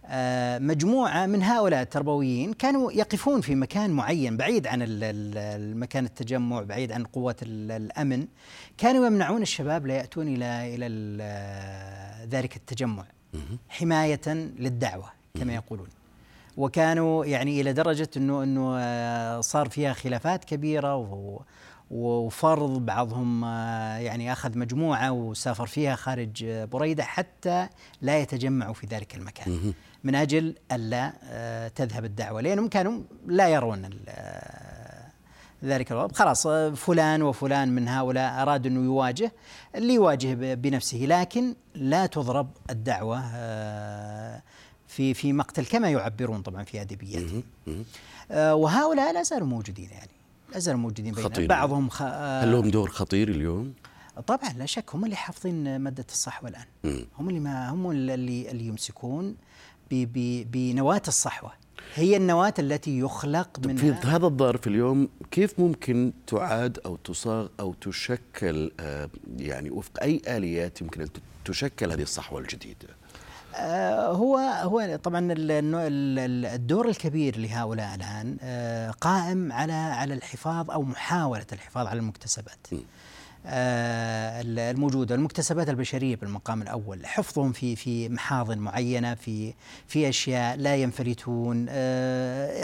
آه، 0.09 0.59
مجموعة 0.59 1.27
من 1.27 1.43
هؤلاء 1.43 1.83
التربويين 1.83 2.53
كانوا 2.53 2.93
يقفون 2.93 3.41
في 3.41 3.55
مكان 3.55 3.91
معين 3.91 4.37
بعيد 4.37 4.67
عن 4.67 4.79
المكان 4.83 6.05
التجمع 6.05 6.63
بعيد 6.63 6.93
عن 6.93 7.05
قوات 7.05 7.43
ال- 7.43 7.71
الأمن. 7.73 8.27
كانوا 8.79 9.07
يمنعون 9.07 9.43
الشباب 9.43 9.87
لا 9.87 9.95
يأتون 9.95 10.29
إلى 10.29 10.75
إلى 10.75 10.87
ال- 10.87 12.29
ذلك 12.29 12.57
التجمع 12.57 13.05
حماية 13.69 14.21
للدعوة 14.59 15.05
كما 15.41 15.55
يقولون. 15.55 15.89
وكانوا 16.57 17.25
يعني 17.25 17.61
إلى 17.61 17.73
درجة 17.73 18.09
انه 18.17 18.43
إنه 18.43 18.77
آه، 18.79 19.41
صار 19.41 19.69
فيها 19.69 19.93
خلافات 19.93 20.45
كبيرة 20.45 20.97
و 20.97 21.41
وفرض 21.91 22.87
بعضهم 22.87 23.45
آه، 23.45 23.97
يعني 23.99 24.33
أخذ 24.33 24.59
مجموعة 24.59 25.13
وسافر 25.13 25.67
فيها 25.67 25.97
خارج 25.97 26.45
آه، 26.45 26.65
بريدة 26.65 27.05
حتى 27.05 27.69
لا 28.03 28.19
يتجمعوا 28.19 28.75
في 28.75 28.87
ذلك 28.87 29.15
المكان. 29.15 29.73
من 30.05 30.15
أجل 30.15 30.55
ألا 30.73 31.13
آه، 31.25 31.69
تذهب 31.69 32.05
الدعوة. 32.05 32.41
لأنهم 32.41 32.69
كانوا 32.69 33.01
لا 33.27 33.49
يرون 33.49 33.91
ذلك 35.65 35.93
الوضع. 35.93 36.15
خلاص 36.15 36.47
فلان 36.77 37.23
وفلان 37.23 37.69
من 37.69 37.89
هؤلاء 37.89 38.43
اراد 38.43 38.67
أنه 38.67 38.85
يواجه 38.85 39.33
اللي 39.75 39.95
يواجه 39.95 40.55
بنفسه. 40.55 40.99
لكن 40.99 41.55
لا 41.75 42.07
تضرب 42.07 42.51
الدعوة 42.71 43.23
آه، 43.35 44.43
في 44.89 45.15
في 45.15 45.33
مقتل 45.33 45.67
كما 45.67 45.91
يعبرون 45.91 46.43
طبعا 46.43 46.65
في 46.65 46.81
ادبياتهم 46.81 47.43
آه، 48.31 48.55
وهؤلاء 48.55 49.13
لا 49.13 49.23
زالوا 49.23 49.47
موجودين 49.47 49.91
يعني. 49.91 50.16
زالوا 50.59 50.81
موجودين 50.81 51.15
بين 51.15 51.25
خطير. 51.25 51.47
بعضهم 51.47 51.89
خ... 51.89 52.03
هل 52.03 52.53
لهم 52.53 52.71
دور 52.71 52.91
خطير 52.91 53.29
اليوم؟ 53.29 53.73
طبعا 54.27 54.53
لا 54.59 54.67
شك 54.67 54.95
هم 54.95 55.05
اللي 55.05 55.17
حافظين 55.17 55.79
مادة 55.79 56.07
الصحوة 56.09 56.49
الآن 56.49 56.65
هم 57.19 57.29
اللي 57.29 57.41
ما 57.41 57.69
هم 57.71 57.91
اللي 57.91 58.15
اللي 58.51 58.67
يمسكون 58.67 59.37
ب... 59.91 59.95
ب... 60.13 60.47
بنواة 60.51 61.03
الصحوة 61.09 61.53
هي 61.95 62.17
النواة 62.17 62.55
التي 62.59 62.99
يخلق 62.99 63.61
في 63.61 63.69
منها 63.69 64.17
هذا 64.17 64.27
الظرف 64.27 64.67
اليوم 64.67 65.09
كيف 65.31 65.61
ممكن 65.61 66.13
تعاد 66.27 66.79
أو 66.87 66.97
تصاغ 66.97 67.49
أو 67.61 67.75
تشكل 67.75 68.71
آه، 68.81 69.09
يعني 69.39 69.71
وفق 69.71 70.03
أي 70.03 70.23
آليات 70.29 70.81
يمكن 70.81 71.01
أن 71.01 71.09
تشكل 71.45 71.93
هذه 71.93 72.03
الصحوة 72.03 72.41
الجديدة؟ 72.41 72.89
آه، 73.57 74.13
هو 74.13 74.37
هو 74.39 74.99
طبعا 75.03 75.29
الدور 75.37 76.89
الكبير 76.89 77.39
لهؤلاء 77.39 77.95
الآن 77.95 78.37
آه، 78.43 78.91
قائم 78.91 79.53
على 79.53 79.73
على 79.73 80.15
الحفاظ 80.15 80.71
أو 80.71 80.83
محاولة 80.83 81.47
الحفاظ 81.53 81.87
على 81.87 81.99
المكتسبات. 81.99 82.67
آه، 83.49 84.41
ال- 84.41 84.59
الموجودة 84.59 85.15
المكتسبات 85.15 85.69
البشرية 85.69 86.17
بالمقام 86.17 86.63
الأول. 86.63 87.07
حفظهم 87.07 87.53
في 87.53 87.77
في 87.77 88.09
محاضن 88.09 88.59
معينة 88.59 89.15
في 89.15 89.55
في 89.87 90.09
أشياء 90.09 90.57
لا 90.57 90.77
ينفلتون 90.77 91.67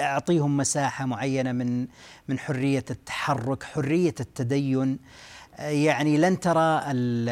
أعطيهم 0.00 0.56
مساحة 0.56 1.06
معينة 1.06 1.52
من 1.52 1.86
من 2.28 2.38
حرية 2.38 2.84
التحرك 2.90 3.62
حرية 3.62 4.14
التدين. 4.20 4.98
يعني 5.58 6.18
لن 6.18 6.40
ترى 6.40 6.82
ال- 6.90 7.28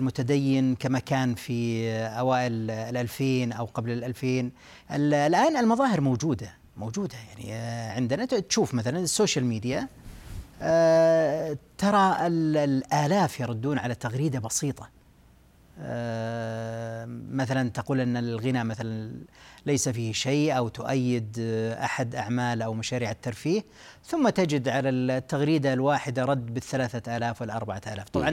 المتدين 0.00 0.74
كما 0.74 0.98
كان 0.98 1.34
في 1.34 1.88
أوائل 1.92 2.70
الألفين 2.70 3.52
أو 3.52 3.64
قبل 3.64 3.90
الألفين. 3.90 4.52
ال- 4.92 5.14
الآن 5.14 5.56
المظاهر 5.56 6.00
موجودة 6.00 6.48
موجودة. 6.76 7.14
يعني 7.28 7.54
آه، 7.54 7.92
عندنا 7.92 8.24
تشوف 8.24 8.74
مثلا 8.74 8.98
ال 8.98 9.05
social 9.05 9.44
media 9.44 9.88
آه، 10.62 11.56
ترى 11.78 12.26
ال- 12.26 12.56
الآلاف 12.56 13.40
يردون 13.40 13.78
على 13.78 13.94
تغريدة 13.94 14.38
بسيطة. 14.38 14.82
آه، 14.84 14.88
مثلا 17.30 17.68
تقول 17.68 18.00
أن 18.00 18.16
الغنى 18.16 18.64
مثلا 18.64 19.12
ليس 19.66 19.88
فيه 19.88 20.12
شيء 20.12 20.56
أو 20.56 20.68
تؤيد 20.68 21.36
آه، 21.40 21.84
أحد 21.84 22.14
أعمال 22.14 22.62
أو 22.62 22.74
مشاريع 22.74 23.10
الترفيه 23.10 23.64
ثم 24.04 24.28
تجد 24.28 24.68
على 24.68 24.88
التغريدة 24.88 25.72
الواحدة 25.72 26.24
رد 26.24 26.54
بالثلاثة 26.54 27.16
آلاف 27.16 27.40
والأربعة 27.40 27.80
آلاف. 27.86 28.08
طبعا 28.08 28.28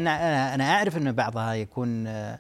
أنا 0.56 0.64
أعرف 0.72 0.98
أن 0.98 1.12
بعضها 1.12 1.54
يكون 1.54 2.08
آه، 2.08 2.40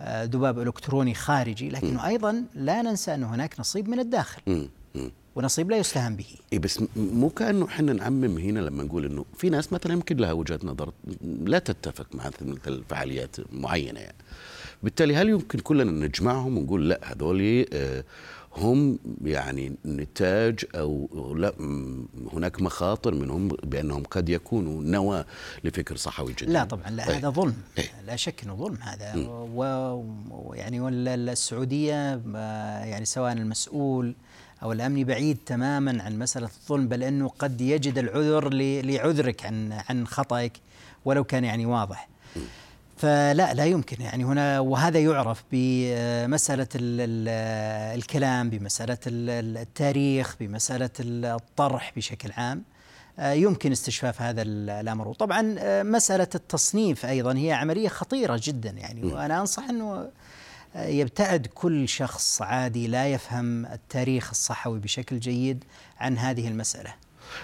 آه، 0.00 0.24
ذباب 0.24 0.58
إلكتروني 0.58 1.14
خارجي 1.14 1.68
لكنه 1.68 2.06
أيضا 2.06 2.44
لا 2.54 2.82
ننسى 2.82 3.14
أن 3.14 3.24
هناك 3.24 3.60
نصيب 3.60 3.88
من 3.88 4.00
الداخل. 4.00 4.42
ونصيب 5.38 5.70
لا 5.70 5.76
يستهان 5.76 6.16
به 6.16 6.26
إيه 6.52 6.58
بس 6.58 6.82
مو 6.96 7.28
كأنه 7.28 7.66
إحنا 7.66 7.92
نعمم 7.92 8.38
هنا 8.38 8.60
لما 8.60 8.82
نقول 8.82 9.04
إنه 9.04 9.24
في 9.36 9.50
ناس 9.50 9.72
مثلا 9.72 9.92
يمكن 9.92 10.16
لها 10.16 10.32
وجهة 10.32 10.60
نظر 10.64 10.92
لا 11.44 11.58
تتفق 11.58 12.06
مع 12.14 12.30
مثل 12.40 12.82
فعاليات 12.88 13.36
معينة 13.52 14.00
يعني. 14.00 14.16
بالتالي 14.82 15.16
هل 15.16 15.28
يمكن 15.28 15.58
كلنا 15.58 16.06
نجمعهم 16.06 16.58
ونقول 16.58 16.88
لا 16.88 17.00
هذول 17.04 17.66
آه، 17.72 18.04
هم 18.56 18.98
يعني 19.24 19.76
نتاج 19.86 20.64
أو 20.74 21.34
لا 21.36 21.54
هناك 22.32 22.62
مخاطر 22.62 23.14
منهم 23.14 23.48
بأنهم 23.48 24.02
قد 24.02 24.28
يكونوا 24.28 24.82
نواه 24.82 25.24
لفكر 25.64 25.96
صحوي 25.96 26.32
جديد 26.32 26.50
لا 26.50 26.64
طبعا 26.64 26.90
لا. 26.90 27.18
هذا 27.18 27.28
ظلم 27.28 27.56
إيه. 27.78 27.84
لا 28.06 28.16
شك 28.16 28.42
إنه 28.44 28.54
ظلم 28.54 28.78
هذا 28.80 29.14
ويعني 29.54 30.80
والسعوديه 30.80 32.20
آه، 32.36 32.84
يعني 32.84 33.04
سواء 33.04 33.32
المسؤول 33.32 34.14
أو 34.62 34.72
الامني 34.72 35.04
بعيد 35.04 35.38
تماما 35.46 36.02
عن 36.02 36.18
مسألة 36.18 36.46
الظلم 36.62 36.88
بل 36.88 37.02
أنه 37.02 37.28
قد 37.28 37.60
يجد 37.60 37.98
العذر 37.98 38.48
لعذرك 38.82 39.46
عن 39.46 39.72
عن 39.88 40.06
خطأك 40.06 40.52
ولو 41.04 41.24
كان 41.24 41.44
يعني 41.44 41.66
واضح. 41.66 42.08
فلا 42.96 43.54
لا 43.54 43.64
يمكن 43.64 44.02
يعني 44.02 44.24
هنا 44.24 44.60
وهذا 44.60 44.98
يعرف 44.98 45.44
بمسألة 45.52 46.68
ال- 46.74 47.00
ال- 47.00 47.98
الكلام 47.98 48.50
بمسألة 48.50 48.98
ال- 49.06 49.56
التاريخ 49.56 50.36
بمسألة 50.40 50.90
الطرح 51.00 51.92
بشكل 51.96 52.32
عام. 52.32 52.62
يمكن 53.20 53.72
استشفاف 53.72 54.22
هذا 54.22 54.42
ال- 54.42 54.70
الأمر. 54.70 55.08
وطبعا 55.08 55.54
مسألة 55.82 56.28
التصنيف 56.34 57.06
أيضا 57.06 57.32
هي 57.36 57.52
عملية 57.52 57.88
خطيرة 57.88 58.40
جدا 58.44 58.70
يعني 58.70 59.04
وأنا 59.04 59.40
أنصح 59.40 59.68
أنه 59.68 59.92
آه، 59.94 60.08
يبتعد 60.86 61.46
كل 61.54 61.88
شخص 61.88 62.42
عادي 62.42 62.86
لا 62.86 63.06
يفهم 63.08 63.66
التاريخ 63.66 64.30
الصحوي 64.30 64.78
بشكل 64.78 65.18
جيد 65.20 65.64
عن 65.98 66.18
هذه 66.18 66.48
المسألة. 66.48 66.94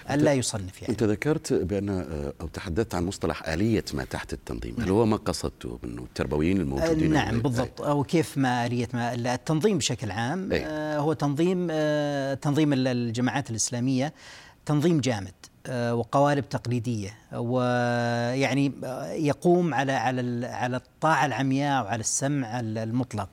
ألا 0.09 0.33
يصنف 0.33 0.81
يعني. 0.81 0.91
أنت 0.91 1.03
ذكرت 1.03 1.53
بأن 1.53 1.89
آه، 1.89 2.33
أو 2.41 2.47
تحدثت 2.47 2.95
عن 2.95 3.05
مصطلح 3.05 3.47
آلية 3.47 3.83
ما 3.93 4.03
تحت 4.05 4.33
التنظيم. 4.33 4.75
هل 4.79 4.89
هو 4.89 5.05
ما 5.05 5.17
قصدته 5.17 5.79
أنه 5.83 6.01
التربويين 6.03 6.57
الموجودين؟ 6.57 7.13
نعم 7.13 7.39
بالضبط. 7.41 7.81
أو 7.81 8.03
كيف 8.03 8.37
ما 8.37 8.65
آلية 8.65 8.87
ما 8.93 9.13
التنظيم 9.13 9.77
بشكل 9.77 10.11
عام 10.11 10.51
أي. 10.51 10.65
آه، 10.65 10.97
هو 10.97 11.13
تنظيم 11.13 11.67
آه، 11.71 12.33
تنظيم 12.33 12.73
ال- 12.73 12.87
الجماعات 12.87 13.49
الإسلامية 13.49 14.13
تنظيم 14.65 14.99
جامد. 15.01 15.33
وقوالب 15.69 16.49
تقليدية. 16.49 17.13
ويعني 17.33 18.71
آه، 18.83 19.11
يقوم 19.11 19.73
على 19.73 19.91
على 19.91 20.47
على 20.47 20.77
الطاعة 20.77 21.25
العمياء 21.25 21.83
وعلى 21.83 21.99
السمع 21.99 22.59
ال- 22.59 22.77
المطلق. 22.77 23.29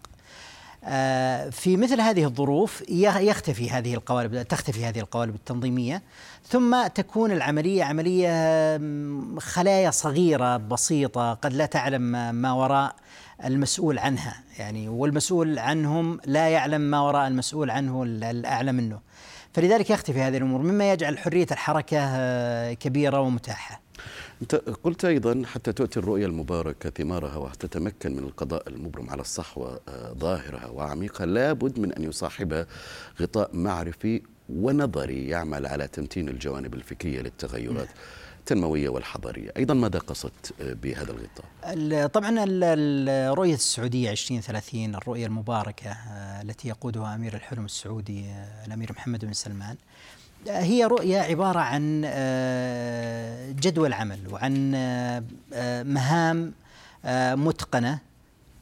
آه، 0.85 1.51
في 1.51 1.77
مثل 1.77 2.01
هذه 2.01 2.25
الظروف 2.25 2.83
يخ- 2.89 3.17
يختفي 3.21 3.71
هذه 3.71 3.95
القوالب 3.95 4.43
تختفي 4.43 4.85
هذه 4.85 5.01
القوالب 5.01 5.35
التنظيمية. 5.35 6.03
ثم 6.49 6.87
تكون 6.87 7.33
العملية 7.33 7.85
عملية 7.85 8.29
خلايا 9.39 9.91
صغيرة 9.91 10.57
بسيطة 10.57 11.35
قد 11.35 11.53
لا 11.53 11.67
تعلم 11.67 12.03
ما 12.35 12.53
وراء. 12.53 12.95
المسؤول 13.45 13.99
عنها. 13.99 14.43
يعني 14.59 14.89
والمسؤول 14.89 15.59
عنهم 15.59 16.21
لا 16.27 16.49
يعلم 16.49 16.81
ما 16.81 17.01
وراء 17.01 17.29
المسؤول 17.29 17.71
عنه 17.71 18.03
ال- 18.03 18.25
الأعلى 18.25 18.73
منه. 18.73 19.01
فلذلك 19.55 19.91
يختفي 19.91 20.21
هذه 20.21 20.37
الأمور 20.37 20.63
مما 20.63 20.93
يجعل 20.93 21.19
حرية 21.19 21.47
الحركة 21.51 21.99
آه، 22.01 22.73
كبيرة 22.73 23.21
ومتاحة. 23.21 23.81
أنت 24.43 24.55
قلت 24.55 25.05
أيضا 25.05 25.43
حتى 25.47 25.73
تؤتي 25.73 25.99
الرؤية 26.01 26.27
المباركة 26.27 26.91
ثمارها 26.91 27.37
وتتمكن 27.37 28.13
من 28.17 28.19
القضاء 28.19 28.69
المبرم 28.69 29.11
على 29.11 29.21
الصحوة 29.21 29.81
آه، 29.89 30.13
ظاهرة 30.13 30.71
وعميقة 30.71 31.25
لابد 31.25 31.79
من 31.79 31.93
أن 31.93 32.05
يصاحبها 32.05 32.67
غطاء 33.21 33.51
معرفي 33.57 34.23
ونظري 34.49 35.29
يعمل 35.29 35.67
على 35.67 35.89
تمتين 35.89 36.29
الجوانب 36.29 36.75
الفكرية 36.75 37.21
للتغيرات. 37.21 37.89
التنموية 38.47 38.89
والحضارية. 38.89 39.51
أيضا 39.57 39.75
ماذا 39.75 39.99
قصدت 39.99 40.53
آه، 40.61 40.73
بهذا 40.73 41.11
الغطاء؟ 41.13 41.45
ال- 41.65 42.13
طبعا 42.13 42.45
ال- 42.45 42.65
ال- 42.65 43.39
رؤية 43.39 43.55
السعودية 43.55 44.11
2030 44.11 44.95
الرؤية 44.95 45.27
المباركة 45.27 45.91
آه، 45.91 46.43
التي 46.43 46.69
يقودها 46.69 47.15
أمير 47.15 47.35
الحلم 47.35 47.65
السعودي 47.65 48.25
آه، 48.25 48.67
الأمير 48.67 48.93
محمد 48.93 49.25
بن 49.25 49.33
سلمان 49.33 49.77
هي 50.49 50.85
رؤية 50.85 51.19
عبارة 51.21 51.61
عن 51.61 52.01
جدول 53.61 53.93
عمل 53.93 54.19
وعن 54.33 54.71
مهام 55.95 56.53
متقنة 57.45 57.99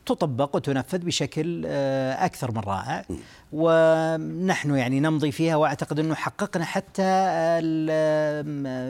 تطبق 0.07 0.57
وتنفذ 0.57 0.99
بشكل 0.99 1.67
أكثر 2.17 2.51
من 2.51 2.59
رائع. 2.61 3.05
ونحن 3.53 4.75
يعني 4.77 5.01
نمضي 5.01 5.33
فيها 5.33 5.57
وأعتقد 5.57 5.99
أنه 5.99 6.15
حققنا 6.15 6.65
حتى 6.65 7.03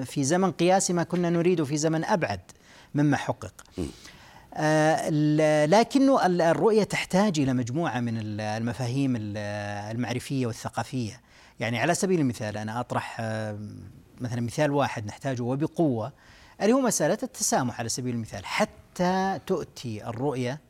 في 0.04 0.24
زمن 0.24 0.50
قياسي 0.52 0.92
ما 0.92 1.02
كنا 1.02 1.30
نريده 1.30 1.64
في 1.64 1.76
زمن 1.76 2.04
أبعد 2.04 2.40
مما 2.94 3.16
حقق. 3.16 3.52
آه، 4.54 4.96
ال- 5.08 5.70
لكنه 5.70 6.26
ال- 6.26 6.40
الرؤية 6.42 6.82
تحتاج 6.84 7.40
إلى 7.40 7.52
مجموعة 7.52 8.00
من 8.00 8.18
ال- 8.18 8.40
المفاهيم 8.40 9.16
ال- 9.16 9.36
المعرفية 9.96 10.46
والثقافية. 10.46 11.20
يعني 11.60 11.78
على 11.78 11.94
سبيل 11.94 12.20
المثال 12.20 12.56
أنا 12.58 12.80
أطرح 12.80 13.16
آه، 13.20 13.58
مثلا 14.20 14.40
مثال 14.40 14.70
واحد 14.70 15.06
نحتاجه 15.06 15.42
وبقوة 15.42 16.12
اللي 16.62 16.72
هو 16.72 16.80
مسألة 16.80 17.18
التسامح 17.22 17.78
على 17.80 17.88
سبيل 17.88 18.14
المثال. 18.14 18.46
حتى 18.46 19.38
تؤتي 19.46 20.06
الرؤية 20.06 20.60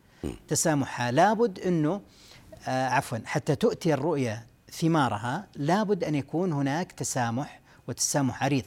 تسامحها 0.49 1.11
لابد 1.11 1.59
آه، 1.59 2.01
عفوا 2.67 3.19
حتى 3.25 3.55
تؤتي 3.55 3.95
الرؤية 3.95 4.47
ثمارها 4.73 5.47
لابد 5.57 6.05
أن 6.05 6.15
يكون 6.15 6.53
هناك 6.53 6.93
تسامح 6.93 7.61
وتسامح 7.89 8.45
عريض 8.45 8.65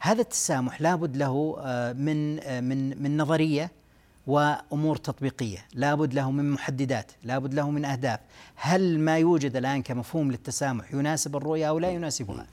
هذا 0.00 0.20
التسامح 0.20 0.80
لابد 0.80 1.16
له 1.16 1.56
آه، 1.60 1.92
من 1.92 2.40
آه، 2.40 2.60
من 2.60 3.02
من 3.02 3.16
نظرية 3.16 3.70
وأمور 4.26 4.96
تطبيقية، 4.96 5.58
لابد 5.74 6.14
له 6.14 6.30
من 6.30 6.50
محددات، 6.50 7.12
لابد 7.24 7.54
له 7.54 7.70
من 7.70 7.84
أهداف، 7.84 8.20
هل 8.54 8.98
ما 8.98 9.18
يوجد 9.18 9.56
الآن 9.56 9.82
كمفهوم 9.82 10.30
للتسامح 10.30 10.94
يناسب 10.94 11.36
الرؤية 11.36 11.68
أو 11.68 11.78
لا 11.78 11.90
يناسبها؟ 11.90 12.46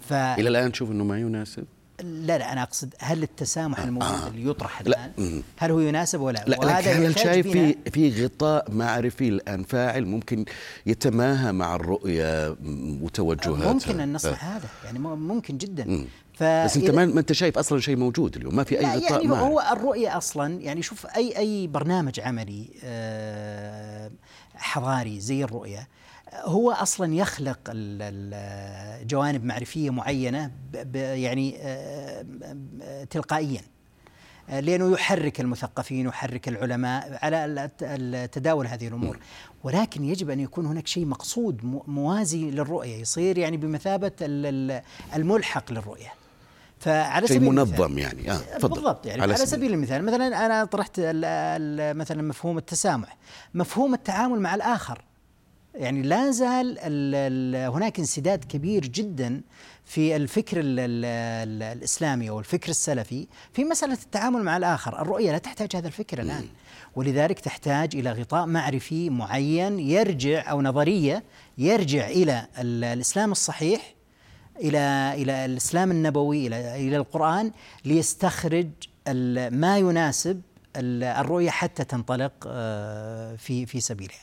ف 0.00 0.12
إلى 0.12 0.48
الآن 0.48 0.72
تشوف 0.72 0.90
أنه 0.90 1.04
ما 1.04 1.20
يناسب؟ 1.20 1.64
لا 2.02 2.38
لا 2.38 2.52
أنا 2.52 2.62
أقصد 2.62 2.94
هل 2.98 3.22
التسامح 3.22 3.78
الموجود 3.78 4.26
اللي 4.34 4.50
يطرح 4.50 4.82
لا، 4.82 5.10
الآن. 5.18 5.42
هل 5.58 5.70
هو 5.70 5.80
يناسب 5.80 6.20
ولا 6.20 6.44
لا 6.46 6.58
وهذا 6.58 6.92
لكن 6.92 7.04
هل 7.04 7.18
شايف 7.18 7.48
في 7.48 7.76
في 7.92 8.24
غطاء 8.24 8.70
معرفي 8.70 9.28
الآن 9.28 9.62
فاعل 9.64 10.06
ممكن 10.06 10.44
يتماهى 10.86 11.52
مع 11.52 11.74
الرؤية 11.74 12.56
م- 12.62 13.02
وتوجهاتها 13.02 13.72
ممكن 13.72 14.00
أن 14.00 14.12
نصنع 14.12 14.32
آه. 14.32 14.34
هذا 14.34 14.68
يعني 14.84 14.98
ممكن 14.98 15.58
جدا 15.58 15.84
مم. 15.84 16.04
ف 16.34 16.42
بس 16.42 16.76
أنت 16.76 16.90
ما 16.90 17.02
أنت 17.20 17.32
شايف 17.32 17.58
أصلا 17.58 17.80
شيء 17.80 17.96
موجود 17.96 18.36
اليوم 18.36 18.56
ما 18.56 18.64
في 18.64 18.78
أي 18.78 18.82
لا 18.82 18.94
غطاء 18.96 19.12
يعني 19.12 19.26
معرفي. 19.28 19.44
هو 19.44 19.62
الرؤية 19.72 20.16
أصلا 20.16 20.60
يعني 20.60 20.82
شوف 20.82 21.06
أي 21.06 21.36
أي 21.38 21.66
برنامج 21.66 22.20
عملي 22.20 22.68
آه، 22.84 24.10
حضاري 24.54 25.20
زي 25.20 25.44
الرؤية 25.44 25.88
هو 26.34 26.70
أصلا 26.72 27.14
يخلق 27.14 27.58
ال- 27.68 28.02
ال- 28.02 29.06
جوانب 29.06 29.44
ب- 30.72 30.92
ب- 30.92 30.96
يعني 30.96 31.56
آه، 31.60 32.24
آه، 32.82 33.04
تلقائيا 33.04 33.60
آه، 34.50 34.60
لأنه 34.60 34.92
يحرك 34.92 35.40
المثقفين 35.40 36.06
ويحرك 36.06 36.48
العلماء 36.48 37.18
على 37.24 37.70
التداول 37.82 38.66
هذه 38.66 38.88
الأمور. 38.88 39.18
ولكن 39.64 40.04
يجب 40.04 40.30
أن 40.30 40.40
يكون 40.40 40.66
هناك 40.66 40.86
شيء 40.86 41.06
مقصود 41.06 41.82
موازي 41.86 42.50
للرؤية 42.50 42.96
يصير 42.96 43.38
يعني 43.38 43.56
ال- 44.22 44.82
الملحق 45.16 45.72
للرؤية. 45.72 46.12
فعلى 46.78 47.26
شيء 47.28 47.36
سبيل 47.36 47.48
المثال- 47.48 47.80
منظم 47.80 47.98
يعني. 47.98 48.30
آه 48.32 48.36
تفضل. 48.58 48.74
بالضبط 48.74 49.06
يعني 49.06 49.22
على, 49.22 49.34
على 49.34 49.46
سبيل 49.46 49.72
المثال 49.72 50.04
مثلا 50.04 50.46
أنا 50.46 50.64
طرحت 50.64 51.00
مثلا 51.96 52.22
مفهوم 52.22 52.58
التسامح. 52.58 53.16
مفهوم 53.54 53.94
التعامل 53.94 54.40
مع 54.40 54.54
الآخر. 54.54 55.04
يعني 55.74 56.02
لا 56.02 56.30
زال 56.30 56.78
ال 56.78 57.14
ال 57.14 57.70
هناك 57.72 57.98
انسداد 57.98 58.44
كبير 58.44 58.82
جدا 58.86 59.40
في 59.84 60.16
الفكر 60.16 60.60
ال 60.60 60.80
ال 60.80 61.04
ال 61.04 61.62
الإسلامي 61.62 62.30
أو 62.30 62.38
الفكر 62.38 62.68
السلفي 62.68 63.26
في 63.52 63.64
مسألة 63.64 63.92
التعامل 64.02 64.42
مع 64.42 64.56
الآخر، 64.56 65.02
الرؤية 65.02 65.32
لا 65.32 65.38
تحتاج 65.38 65.76
هذا 65.76 65.86
الفكر 65.86 66.20
الآن 66.22 66.44
ولذلك 66.96 67.40
تحتاج 67.40 67.96
إلى 67.96 68.12
غطاء 68.12 68.46
معرفي 68.46 69.10
معين 69.10 69.78
يرجع 69.78 70.50
أو 70.50 70.62
نظرية 70.62 71.24
يرجع 71.58 72.08
إلى 72.08 72.46
ال- 72.58 72.84
الإسلام 72.84 73.32
الصحيح 73.32 73.94
إلى 74.60 75.12
إلى 75.14 75.44
الإسلام 75.44 75.90
النبوي 75.90 76.46
إلى 76.46 76.76
إلى 76.88 76.96
القرآن 76.96 77.52
ليستخرج 77.84 78.70
ما 79.52 79.78
يناسب 79.78 80.40
ال- 80.76 81.04
الرؤية 81.04 81.50
حتى 81.50 81.84
تنطلق 81.84 82.32
آه، 82.46 83.36
في 83.36 83.66
في 83.66 83.80
سبيلها. 83.80 84.18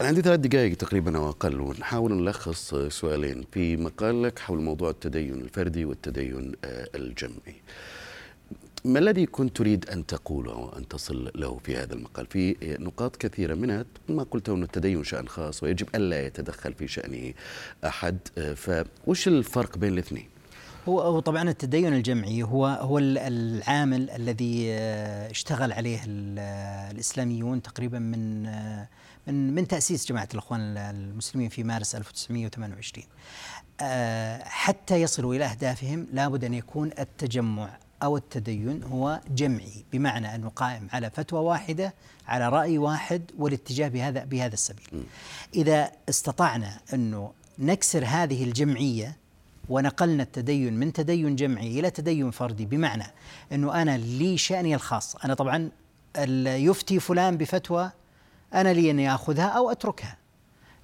أنا 0.00 0.08
عندي 0.08 0.22
ثلاث 0.22 0.40
دقائق 0.40 0.76
تقريبا 0.76 1.16
أو 1.18 1.28
أقل 1.30 1.60
ونحاول 1.60 2.12
نلخص 2.14 2.74
سؤالين 2.74 3.44
في 3.52 3.76
مقالك 3.76 4.38
حول 4.38 4.60
موضوع 4.60 4.90
التدين 4.90 5.34
الفردي 5.34 5.84
والتدين 5.84 6.52
آه، 6.64 6.88
الجمعي. 6.94 7.54
ما 8.84 8.98
الذي 8.98 9.26
كنت 9.26 9.56
تريد 9.56 9.90
أن 9.90 10.06
تقوله 10.06 10.52
وان 10.56 10.88
تصل 10.88 11.30
له 11.34 11.58
في 11.64 11.76
هذا 11.76 11.94
المقال؟ 11.94 12.26
في 12.26 12.56
نقاط 12.80 13.16
كثيرة 13.16 13.54
منها 13.54 13.84
ما 14.08 14.22
قلته 14.22 14.54
انه 14.54 14.64
التدين 14.64 15.04
شأن 15.04 15.28
خاص 15.28 15.62
ويجب 15.62 15.86
الا 15.94 16.26
يتدخل 16.26 16.74
في 16.74 16.88
شأنه 16.88 17.32
أحد 17.84 18.18
آه، 18.38 18.54
فوش 18.54 19.28
الفرق 19.28 19.78
بين 19.78 19.92
الاثنين؟ 19.92 20.28
هو 20.88 21.00
هو 21.00 21.20
طبعا 21.20 21.50
التدين 21.50 21.92
الجمعي 21.94 22.42
هو 22.42 22.66
هو 22.66 22.98
ال- 22.98 23.18
العامل 23.18 24.10
الذي 24.10 24.66
آه، 24.72 25.30
اشتغل 25.30 25.72
عليه 25.72 26.00
ال- 26.06 26.38
الإسلاميون 26.94 27.62
تقريبا 27.62 27.98
من 27.98 28.46
من 29.26 29.54
من 29.54 29.68
تأسيس 29.68 30.06
جماعة 30.06 30.28
الإخوان 30.34 30.60
المسلمين 30.76 31.48
في 31.48 31.64
مارس 31.64 31.94
1928 31.94 33.06
آه، 33.80 34.44
حتى 34.44 35.02
يصلوا 35.02 35.34
إلى 35.34 35.44
أهدافهم 35.44 36.06
لابد 36.12 36.44
أن 36.44 36.54
يكون 36.54 36.90
التجمع 36.98 37.78
أو 38.02 38.16
التدين 38.16 38.82
هو 38.82 39.20
جمعي 39.30 39.84
بمعنى 39.92 40.34
أنه 40.34 40.48
قائم 40.48 40.88
على 40.92 41.10
فتوى 41.10 41.40
واحدة 41.40 41.94
على 42.26 42.48
رأي 42.48 42.78
واحد 42.78 43.30
والاتجاه 43.38 43.88
بهذا 43.88 44.24
بهذا 44.24 44.54
السبيل. 44.54 45.04
إذا 45.54 45.90
استطعنا 46.08 46.80
أنه 46.94 47.32
نكسر 47.58 48.04
هذه 48.06 48.44
الجمعية 48.44 49.16
ونقلنا 49.68 50.22
التدين 50.22 50.74
من 50.74 50.92
تدين 50.92 51.36
جمعي 51.36 51.80
إلى 51.80 51.90
تدين 51.90 52.30
فردي 52.30 52.66
بمعنى 52.66 53.04
أنه 53.52 53.82
أنا 53.82 53.98
لي 53.98 54.38
شأني 54.38 54.74
الخاص، 54.74 55.16
أنا 55.16 55.34
طبعا 55.34 55.70
يفتي 56.46 57.00
فلان 57.00 57.36
بفتوى 57.36 57.90
أنا 58.54 58.72
لي 58.72 58.90
أني 58.90 59.14
آخذها 59.14 59.46
أو 59.46 59.70
أتركها. 59.70 60.16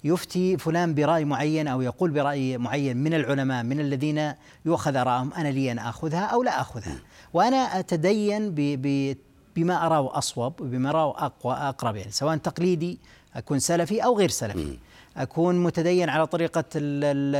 يفتي 0.03 0.57
فلان 0.57 0.93
برأي 0.93 1.25
معين 1.25 1.67
أو 1.67 1.81
يقول 1.81 2.11
برأي 2.11 2.57
معين 2.57 2.97
من 2.97 3.13
العلماء 3.13 3.63
من 3.63 3.79
الذين 3.79 4.33
يؤخذ 4.65 4.95
ارائهم 4.95 5.33
أنا 5.33 5.47
لي 5.47 5.71
أن 5.71 5.79
آخذها 5.79 6.25
أو 6.25 6.43
لا 6.43 6.61
آخذها. 6.61 6.95
وأنا 7.33 7.79
أتدين 7.79 8.51
ب 8.51 8.55
ب 8.55 9.17
بما 9.55 9.85
أراه 9.85 10.17
أصوب 10.17 10.61
وبما 10.61 10.89
أراه 10.89 11.25
أقوى 11.25 11.53
أقرب 11.53 11.95
يعني 11.95 12.11
سواء 12.11 12.37
تقليدي 12.37 12.99
أكون 13.35 13.59
سلفي 13.59 14.03
أو 14.03 14.17
غير 14.17 14.29
سلفي. 14.29 14.77
أكون 15.17 15.63
متدين 15.63 16.09
على 16.09 16.27
طريقة 16.27 16.63
ال 16.75 17.03
ال 17.03 17.35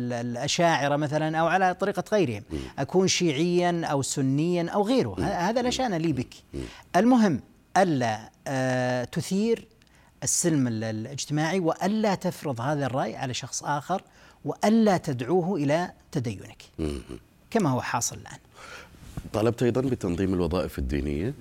ال 0.00 0.26
الأشاعرة 0.26 0.96
مثلا 0.96 1.38
أو 1.38 1.46
على 1.46 1.74
طريقة 1.74 2.04
غيرهم. 2.12 2.42
أكون 2.78 3.08
شيعيا 3.08 3.82
أو 3.84 4.02
سنيا 4.02 4.70
أو 4.70 4.82
غيره. 4.82 5.20
هذا 5.20 5.62
لا 5.62 5.70
شأن 5.70 5.94
لي 5.94 6.12
بك. 6.12 6.34
المهم 6.96 7.40
ألا 7.76 8.30
آه، 8.46 9.04
تثير 9.04 9.66
السلم 10.22 10.68
ال- 10.68 10.84
الاجتماعي 10.84 11.60
وألا 11.60 12.14
تفرض 12.14 12.60
هذا 12.60 12.86
الرأي 12.86 13.16
على 13.16 13.34
شخص 13.34 13.64
آخر 13.64 14.02
وألا 14.44 14.96
تدعوه 14.96 15.56
إلى 15.56 15.92
تدينك. 16.12 16.62
كما 17.50 17.70
هو 17.70 17.80
حاصل 17.82 18.16
الآن. 18.16 18.38
طالبت 19.32 19.62
أيضا 19.62 19.80
بتنظيم 19.80 20.34
الوظائف 20.34 20.78
الدينية. 20.78 21.34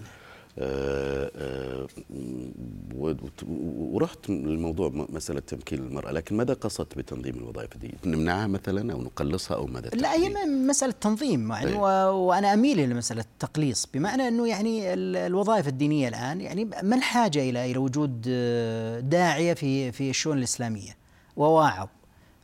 ورحت 3.79 4.29
للموضوع 4.29 4.89
م- 4.89 5.05
مسألة 5.09 5.39
تمكين 5.39 5.79
المرأة 5.79 6.11
لكن 6.11 6.37
ماذا 6.37 6.53
قصدت 6.53 6.97
بتنظيم 6.97 7.35
الوظائف 7.35 7.75
الدينية 7.75 7.95
نمنعها 8.05 8.47
مثلا 8.47 8.93
أو 8.93 9.01
نقلصها 9.01 9.57
أو 9.57 9.65
ماذا 9.65 9.89
لا 9.89 10.13
هي 10.13 10.29
تحديد؟ 10.33 10.37
م- 10.47 10.67
مسألة 10.67 10.93
تنظيم 11.01 11.51
يعني 11.51 11.67
أي. 11.69 11.73
و- 11.75 12.13
وأنا 12.27 12.53
أميل 12.53 12.79
إلى 12.79 12.93
مسألة 12.93 13.21
التقليص 13.21 13.87
بمعنى 13.93 14.27
أنه 14.27 14.47
يعني 14.47 14.93
ال- 14.93 15.15
الوظائف 15.17 15.67
الدينية 15.67 16.07
الآن 16.07 16.41
يعني 16.41 16.65
ما 16.83 16.95
الحاجة 16.95 17.49
إلى 17.49 17.71
إلى 17.71 17.77
وجود 17.77 18.25
آه، 18.29 18.99
داعية 18.99 19.53
في 19.53 19.91
في 19.91 20.09
الشؤون 20.09 20.37
الإسلامية 20.37 20.97
وواعظ 21.37 21.87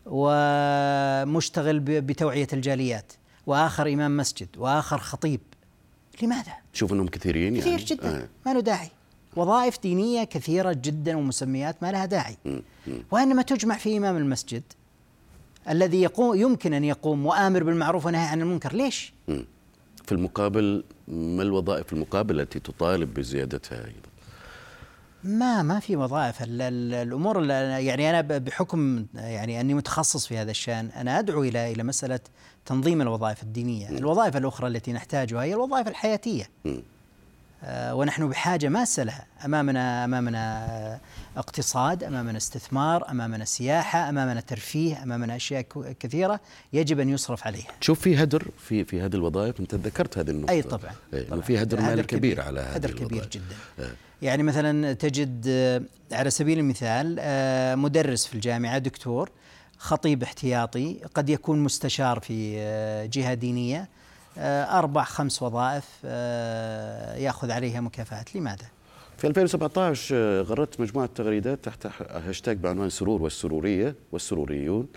ومشتغل 0.06 1.80
ب- 1.80 1.86
بتوعية 1.92 2.48
الجاليات 2.54 3.14
وآخر 3.48 3.94
إمام 3.94 4.18
مسجد 4.18 4.48
وآخر 4.58 4.98
خطيب 4.98 5.42
لماذا؟ 6.24 6.54
تشوف 6.74 6.94
أنهم 6.94 7.08
كثيرين 7.08 7.58
كثير 7.58 7.72
يعني 7.72 7.84
جدا. 7.84 8.18
آه. 8.18 8.28
ما 8.46 8.54
له 8.54 8.60
داعي. 8.60 8.90
وظائف 9.36 9.82
دينية 9.84 10.24
كثيرة 10.24 10.78
جدا 10.82 11.16
ومسميات 11.18 11.84
ما 11.84 11.92
لها 11.92 12.06
داعي. 12.06 12.38
وإنما 13.12 13.42
تجمع 13.42 13.78
في 13.78 13.98
إمام 13.98 14.18
المسجد 14.18 14.64
الذي 15.70 16.02
يقوم 16.02 16.40
يمكن 16.40 16.74
أن 16.74 16.84
يقوم 16.84 17.24
مؤامر 17.24 17.64
بالمعروف 17.64 18.06
ونهي 18.06 18.28
عن 18.28 18.42
المنكر. 18.42 18.76
ليش؟ 18.76 19.14
في 20.06 20.12
المقابل 20.12 20.84
ما 21.08 21.44
الوظائف 21.44 21.94
المقابلة 21.94 22.44
التي 22.44 22.60
تطالب 22.60 23.14
بزيادتها 23.14 23.78
أيضا؟ 23.78 24.10
ما 25.26 25.62
ما 25.64 25.80
في 25.80 25.96
وظائف 25.96 26.42
ال- 26.44 26.62
ال- 26.62 26.94
الأمور 26.94 27.40
ال- 27.42 27.50
يعني 27.86 28.10
أنا 28.10 28.22
بحكم 28.22 29.06
يعني 29.16 29.62
أني 29.62 29.74
متخصص 29.74 30.28
في 30.28 30.38
هذا 30.38 30.52
الشأن 30.52 30.90
أنا 30.96 31.20
أدعو 31.20 31.44
إلى 31.44 31.72
إلى 31.72 31.84
مسألة 31.84 32.20
تنظيم 32.66 33.02
الوظائف 33.02 33.44
الدينية، 33.44 33.90
الوظائف 33.90 34.38
الأخرى 34.38 34.68
التي 34.68 34.94
نحتاجها 34.94 35.44
هي 35.44 35.54
الوظائف 35.54 35.88
الحياتية. 35.88 36.50
آه، 37.64 37.96
ونحن 37.96 38.30
بحاجة 38.30 38.70
ماسة 38.70 39.04
لها، 39.04 39.26
أمامنا 39.46 40.06
أمامنا 40.06 41.00
اقتصاد، 41.38 42.04
أمامنا 42.04 42.38
استثمار، 42.38 43.12
أمامنا 43.12 43.46
سياحة، 43.46 44.10
أمامنا 44.10 44.42
ترفيه، 44.42 45.04
أمامنا 45.04 45.36
أشياء 45.36 45.62
كثيرة 46.00 46.40
يجب 46.74 47.00
أن 47.00 47.10
يصرف 47.10 47.48
عليها. 47.48 47.68
تشوف 47.82 48.00
في 48.00 48.24
هدر 48.24 48.48
في 48.58 48.86
في 48.86 49.02
هذه 49.02 49.16
الوظائف 49.16 49.60
أنت 49.60 49.76
ذكرت 49.76 50.18
هذه 50.18 50.30
النقطة 50.30 50.52
أي 50.52 50.62
طبعا 50.62 50.92
إيه، 51.14 51.28
طبعاً. 51.30 51.42
في 51.42 51.62
هدر 51.62 51.82
مالي 51.82 52.04
كبير 52.04 52.42
على 52.42 52.60
هذه 52.60 52.76
هدر 52.76 52.92
كبير 52.92 53.08
الوظائف. 53.08 53.30
جدا 53.30 53.56
آه. 53.80 53.92
يعني 54.26 54.44
مثلا 54.44 54.94
تجد 54.94 55.46
آه، 55.48 55.82
على 56.12 56.30
سبيل 56.30 56.60
المثال 56.60 57.18
آه، 57.20 57.76
مدرس 57.76 58.26
في 58.26 58.36
الجامعة 58.36 58.78
دكتور 58.78 59.30
خطيب 59.78 60.24
احتياطي 60.24 61.00
قد 61.16 61.30
يكون 61.30 61.60
مستشار 61.60 62.20
في 62.20 62.56
آه، 62.58 63.06
جهة 63.06 63.34
دينية 63.34 63.90
أربع 64.38 65.04
خمس 65.04 65.42
وظائف 65.42 65.86
يأخذ 67.24 67.52
عليها 67.52 67.82
مكافآت 67.82 68.36
لماذا؟ 68.36 68.66
في 69.18 69.28
2017 69.28 70.16
آه، 70.16 70.42
غردت 70.42 70.80
مجموعة 70.80 71.10
تغريدات 71.16 71.60
تحت 71.64 71.88
هاشتاج 72.12 72.58
بعنوان 72.58 72.90
سرور 72.90 73.22
والسرورية 73.22 73.96
والسروريون 74.12 74.88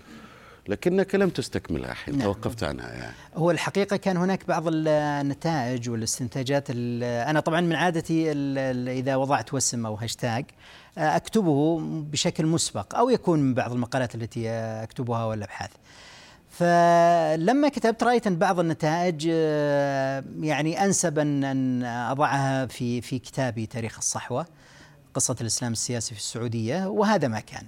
لكنك 0.69 1.15
لم 1.15 1.29
تستكملها 1.29 1.93
حين 1.93 2.17
نعم. 2.17 2.23
توقفت 2.33 2.63
عنها 2.63 2.93
يعني. 2.93 3.13
هو 3.35 3.51
الحقيقة 3.51 3.97
كان 3.97 4.17
هناك 4.17 4.47
بعض 4.47 4.63
النتائج 4.67 5.89
والاستنتاجات 5.89 6.65
ال- 6.69 7.03
أنا 7.03 7.39
طبعا 7.39 7.61
من 7.61 7.75
عادتي 7.75 8.31
إذا 8.99 9.15
وضعت 9.15 9.53
وسم 9.53 9.85
أو 9.85 9.95
هاشتاج 9.95 10.45
آه، 10.97 11.15
أكتبه 11.15 11.79
بشكل 11.81 12.45
مسبق 12.45 12.95
أو 12.95 13.09
يكون 13.09 13.39
من 13.39 13.53
بعض 13.53 13.71
المقالات 13.71 14.15
التي 14.15 14.49
أكتبها 14.49 15.25
والأبحاث. 15.25 15.69
فلما 16.49 17.69
كتبت 17.69 18.03
رأيت 18.03 18.27
أن 18.27 18.35
بعض 18.35 18.59
النتائج 18.59 19.27
آه، 19.31 20.23
يعني 20.39 20.83
أنسب 20.85 21.19
أن 21.19 21.43
أن 21.43 21.83
أضعها 21.83 22.65
في 22.65 23.01
في 23.01 23.19
كتابي 23.19 23.65
تاريخ 23.65 23.97
الصحوة 23.97 24.45
قصة 25.13 25.35
الإسلام 25.41 25.71
السياسي 25.71 26.13
في 26.15 26.19
السعودية 26.21 26.85
وهذا 26.87 27.27
ما 27.27 27.39
كان. 27.39 27.63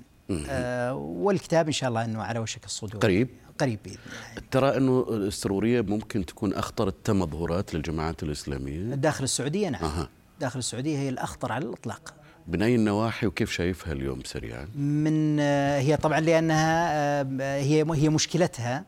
آه، 0.50 0.94
والكتاب 0.96 1.65
إن 1.67 1.72
شاء 1.74 1.89
الله 1.89 2.06
أنه 2.06 2.22
على 2.24 2.39
وشك 2.39 2.65
الصدور. 2.65 3.02
قريب؟ 3.02 3.30
قريب 3.60 3.80
بإذن 3.86 3.98
الله. 4.06 4.44
ترى 4.52 4.78
أنه 4.78 5.06
السرورية 5.10 5.82
ممكن 5.82 6.26
تكون 6.26 6.54
أخطر 6.54 6.88
التمظهرات 6.88 7.74
للجماعات 7.74 8.24
الإسلامية؟ 8.24 8.96
داخل 8.96 9.24
السعودية 9.24 9.70
نعم. 9.70 9.84
أها. 9.84 10.10
داخل 10.39 10.60
السعودية 10.60 10.98
هي 10.98 11.10
الأخطر 11.10 11.52
على 11.52 11.65
الإطلاق. 11.65 12.13
من 12.48 12.62
أي 12.62 12.76
النواحي 12.76 13.28
وكيف 13.28 13.52
شايفها 13.52 13.94
اليوم 13.94 14.20
سريعا؟ 14.26 14.65
من 14.76 15.38
آه، 15.39 15.80
هي 15.80 15.98
طبعا 15.98 16.20
لأنها 16.20 16.91
آه، 17.22 17.60
هي 17.62 17.86
هي 17.94 18.10
مشكلتها 18.10 18.86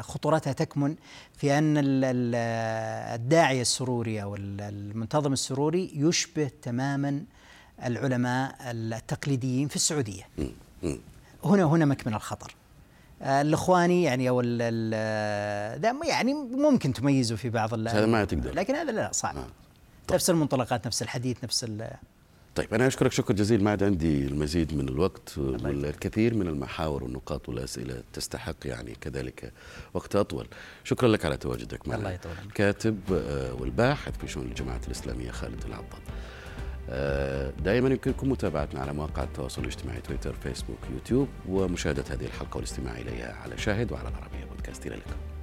خطورتها 0.00 0.52
تكمن 0.52 0.94
في 1.36 1.58
أن 1.58 1.78
ال- 1.78 1.84
ال- 2.04 3.14
الداعية 3.20 3.60
السروري 3.60 4.22
أو 4.22 4.34
ال- 4.36 4.60
المنتظم 4.60 5.32
السروري 5.32 5.92
يشبه 5.94 6.50
تماما 6.62 7.24
العلماء 7.84 8.56
التقليديين 8.62 9.68
في 9.68 9.76
السعودية. 9.76 10.28
هنا 11.44 11.64
هنا 11.64 11.84
مكمن 11.84 12.14
الخطر. 12.14 12.54
آه، 13.22 13.40
الإخواني 13.42 14.02
يعني 14.02 14.28
أو 14.28 14.40
ال- 14.44 15.80
ذا 15.80 15.94
يعني 16.08 16.34
ممكن 16.34 16.92
تميزوا 16.92 17.36
في 17.36 17.50
بعض 17.50 17.74
هذا 17.74 18.06
ما 18.06 18.24
تقدر. 18.24 18.54
لكن 18.54 18.74
هذا 18.74 18.92
لا 18.92 19.10
صعب. 19.12 19.36
آه. 19.36 19.46
نفس 20.14 20.30
المنطلقات 20.30 20.86
نفس 20.86 21.02
الحديث 21.02 21.44
نفس 21.44 21.64
ال- 21.64 21.90
طيب 22.54 22.74
أنا 22.74 22.86
أشكرك 22.86 23.12
شكر 23.12 23.34
جزيل. 23.34 23.64
ما 23.64 23.70
عاد 23.70 23.82
عندي 23.82 24.26
المزيد 24.26 24.74
من 24.74 24.88
الوقت 24.88 25.38
والكثير 25.38 26.34
من 26.34 26.48
المحاور 26.48 27.04
والنقاط 27.04 27.48
والأسئلة 27.48 28.02
تستحق 28.12 28.54
يعني 28.64 28.94
كذلك 29.00 29.52
وقت 29.94 30.16
أطول. 30.16 30.48
شكرا 30.84 31.08
لك 31.08 31.24
على 31.24 31.36
تواجدك 31.36 31.88
معنا. 31.88 31.98
الله 32.00 32.12
يطول. 32.12 32.32
الكاتب 32.46 33.00
آه، 33.12 33.54
والباحث 33.54 34.18
في 34.18 34.28
شؤون 34.28 34.46
الجماعة 34.46 34.80
الإسلامية 34.86 35.30
خالد 35.30 35.64
العضاد 35.64 35.88
آه، 36.08 36.43
دائما 37.64 37.88
يمكنكم 37.88 38.30
متابعتنا 38.30 38.80
على 38.80 38.92
مواقع 38.92 39.22
التواصل 39.22 39.62
الاجتماعي 39.62 40.00
تويتر 40.00 40.34
فيسبوك 40.42 40.78
يوتيوب 40.92 41.28
ومشاهدة 41.48 42.04
هذه 42.10 42.24
الحلقة 42.24 42.56
والاستماع 42.56 42.96
إليها 42.96 43.34
على 43.42 43.58
شاهد 43.58 43.92
وعلى 43.92 44.08
العربية 44.08 44.44
بودكاست. 44.44 44.86
إلى 44.86 44.94
اللقاء. 44.94 45.33